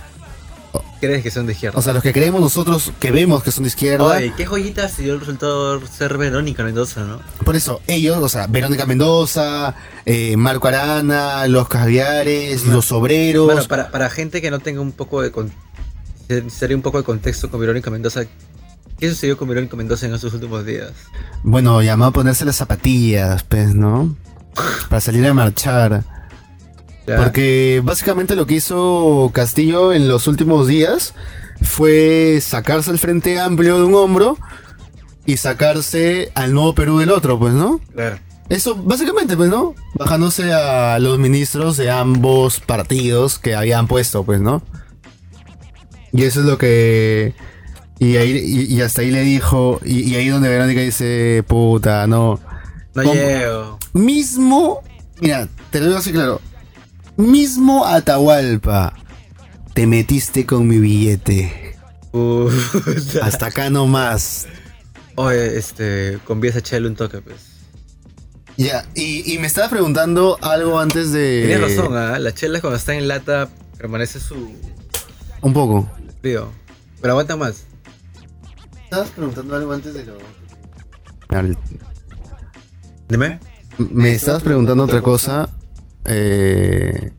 [1.00, 1.78] crees que son de izquierda.
[1.78, 4.04] O sea, los que creemos nosotros que vemos que son de izquierda.
[4.04, 7.20] Oye, qué joyita se dio el resultado ser Verónica Mendoza, ¿no?
[7.44, 9.74] Por eso, ellos, o sea, Verónica Mendoza,
[10.04, 13.44] eh, Marco Arana, los caviares, los obreros.
[13.46, 15.52] Bueno, para, para gente que no tenga un poco de con-
[16.48, 18.22] sería un poco de contexto con Verónica Mendoza,
[18.98, 20.92] ¿qué sucedió con Verónica Mendoza en estos últimos días?
[21.42, 24.16] Bueno, llamó a ponerse las zapatillas, pues, ¿no?
[24.88, 26.04] Para salir a marchar.
[27.06, 31.14] Porque básicamente lo que hizo Castillo en los últimos días
[31.62, 34.36] fue sacarse el Frente Amplio de un hombro
[35.24, 37.80] y sacarse al Nuevo Perú del otro, pues, ¿no?
[37.94, 38.18] Claro.
[38.48, 39.74] Eso, básicamente, pues, ¿no?
[39.94, 44.62] Bajándose a los ministros de ambos partidos que habían puesto, pues, ¿no?
[46.12, 47.34] Y eso es lo que...
[47.98, 52.06] Y, ahí, y, y hasta ahí le dijo, y, y ahí donde Verónica dice, puta,
[52.06, 52.38] no.
[52.94, 53.78] No llego.
[53.94, 54.82] Mismo,
[55.20, 56.40] mira, te lo digo así claro.
[57.16, 58.92] Mismo Atahualpa,
[59.72, 61.74] te metiste con mi billete.
[62.10, 63.24] Puta.
[63.24, 64.46] Hasta acá nomás.
[65.14, 67.36] Oye, este, conviesa a echarle un toque, pues.
[68.58, 71.44] Ya, y, y me estaba preguntando algo antes de...
[71.46, 72.18] Tienes razón, ¿ah?
[72.18, 74.50] La chela cuando está en lata permanece su
[75.42, 75.90] Un poco.
[76.22, 76.50] frío.
[77.02, 77.64] Pero aguanta más.
[78.96, 80.16] ¿Estabas preguntando algo antes de lo...?
[83.10, 83.40] Dime.
[83.76, 85.50] Me estabas preguntando otra cosa.
[86.06, 87.12] Eh,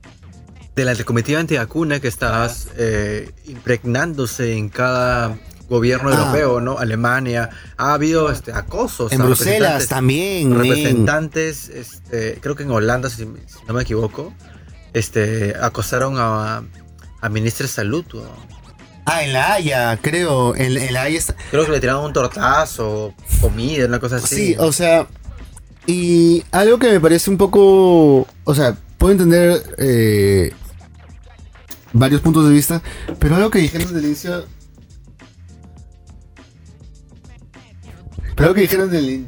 [0.76, 5.38] De la comitiva antivacuna que estabas eh, impregnándose en cada
[5.70, 6.14] gobierno Ah.
[6.18, 6.80] europeo, ¿no?
[6.80, 7.52] Alemania.
[7.78, 9.12] Ha habido este, acosos.
[9.12, 14.34] en Bruselas también, representantes, este, creo que en Holanda, si, si no me equivoco,
[14.94, 16.64] este, acosaron a,
[17.22, 18.04] a ministra de salud.
[18.16, 18.57] ¿no?
[19.10, 20.54] Ah, en La Haya, creo.
[20.54, 21.34] En, en La Haya está...
[21.50, 24.36] Creo que le tiraron un tortazo, comida, una cosa así.
[24.36, 25.08] Sí, o sea,
[25.86, 30.52] y algo que me parece un poco, o sea, puedo entender eh,
[31.94, 32.82] varios puntos de vista,
[33.18, 34.46] pero algo que dijeron desde el inicio,
[38.36, 39.26] pero algo que dijeron del,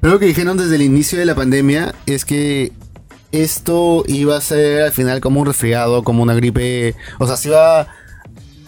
[0.00, 2.72] pero que dijeron desde el inicio de la pandemia es que
[3.32, 7.48] esto iba a ser al final como un resfriado, como una gripe, o sea, se
[7.48, 7.88] iba,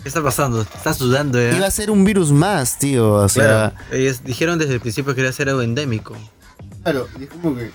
[0.05, 0.61] ¿Qué está pasando?
[0.61, 1.55] Estás sudando, ¿eh?
[1.57, 3.73] iba a ser un virus más, tío, o sea.
[3.75, 6.15] Claro, ellos dijeron desde el principio que iba a ser algo endémico.
[6.83, 7.71] Claro, y es como que.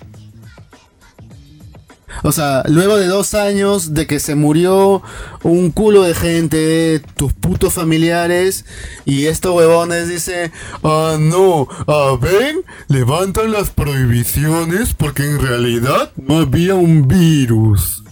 [2.23, 5.01] O sea, luego de dos años de que se murió
[5.43, 8.65] un culo de gente, tus putos familiares,
[9.05, 10.51] y estos huevones dicen,
[10.83, 18.03] ah, no, ah, ven, levantan las prohibiciones porque en realidad no había un virus.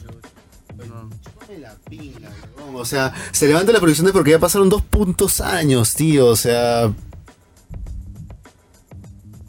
[2.74, 6.28] O sea, se levantan las prohibiciones porque ya pasaron dos puntos años, tío.
[6.28, 6.94] O sea,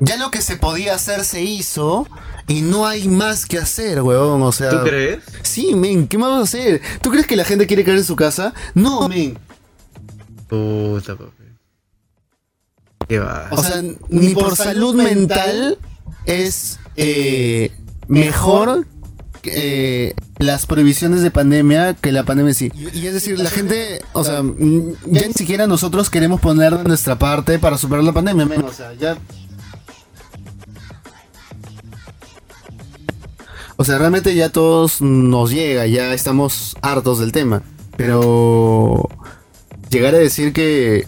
[0.01, 2.07] ya lo que se podía hacer se hizo
[2.47, 4.43] y no hay más que hacer, huevón.
[4.43, 5.23] O sea, ¿Tú crees?
[5.43, 6.81] Sí, men, ¿qué más vas a hacer?
[7.03, 8.55] ¿Tú crees que la gente quiere quedar en su casa?
[8.75, 9.39] No, men.
[10.49, 11.33] Puta, papi.
[13.09, 13.49] ¿Qué va?
[13.51, 15.79] O sea, ni por salud mental
[16.27, 17.73] es eh,
[18.07, 18.87] mejor
[19.45, 22.71] eh, las prohibiciones de pandemia que la pandemia sí.
[22.75, 26.85] Y, y es decir, la gente, o sea, ya ni siquiera nosotros queremos poner de
[26.85, 28.63] nuestra parte para superar la pandemia, men.
[28.63, 29.17] O sea, ya.
[33.81, 37.63] O sea, realmente ya todos nos llega, ya estamos hartos del tema.
[37.97, 39.09] Pero
[39.91, 41.07] llegar a decir que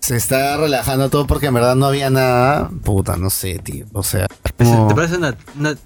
[0.00, 3.86] se está relajando todo porque en verdad no había nada, puta, no sé, tío.
[3.92, 4.26] O sea,
[4.58, 5.76] como- ¿Te parece una, una,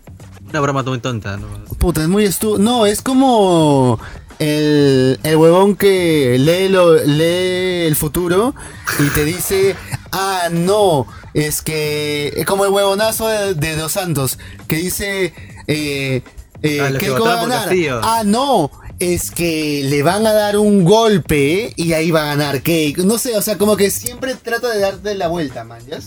[0.50, 1.36] una broma muy tonta?
[1.36, 1.46] ¿no?
[1.78, 2.58] Puta, es muy estúpido.
[2.58, 4.00] No, es como
[4.40, 8.54] el, el huevón que lee, lo, lee el futuro
[8.98, 9.76] y te dice,
[10.10, 12.32] ah, no, es que...
[12.36, 14.38] Es como el huevonazo de, de Dos Santos,
[14.68, 15.34] que dice,
[15.66, 16.22] eh,
[16.62, 17.70] eh, Ah, ¿qué va a ganar?
[18.02, 18.70] Ah, no.
[19.00, 22.98] Es que le van a dar un golpe y ahí va a ganar Cake.
[23.04, 25.80] No sé, o sea, como que siempre trata de darte la vuelta, man.
[25.86, 25.98] ¿ya?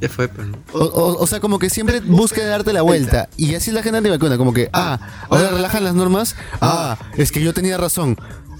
[0.00, 0.58] Ya fue, pero no.
[0.72, 3.28] O, o- o sea, como que siempre busca darte la vuelta.
[3.36, 4.98] Y así la gente te cuenta, como que, ah,
[5.28, 6.36] ahora relajan las normas.
[6.60, 8.16] Ah, es que yo tenía razón.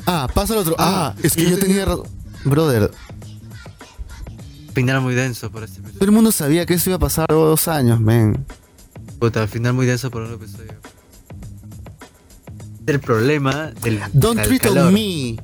[0.06, 0.74] Ah, pasa el otro.
[0.78, 2.06] Ah, es que yo tenía razón.
[2.44, 2.90] Brother,
[4.74, 7.68] Final muy denso por este todo el mundo sabía que eso iba a pasar dos
[7.68, 8.46] años, men.
[9.20, 10.72] Puta, final muy denso por un episodio.
[12.86, 14.86] El problema del, Don't treat calor.
[14.88, 15.36] on me.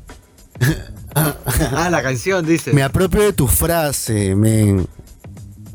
[1.14, 2.74] Ah, la canción dice.
[2.74, 4.86] Me apropio de tu frase, men.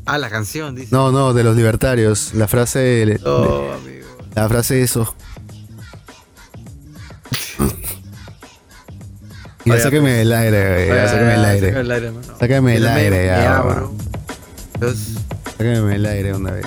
[0.06, 0.88] Ah, la canción dice.
[0.92, 2.32] No, no, de los libertarios.
[2.34, 2.78] La frase.
[2.78, 4.06] de- No, amigo.
[4.36, 5.14] La frase de eso.
[9.64, 11.08] Ya Vaya, sáqueme del aire, güey.
[11.08, 11.66] Sáqueme del Ah, aire.
[11.72, 12.12] sácame del aire.
[12.38, 13.82] Sácame del aire, ya,
[15.56, 16.66] Sáqueme del aire una vez.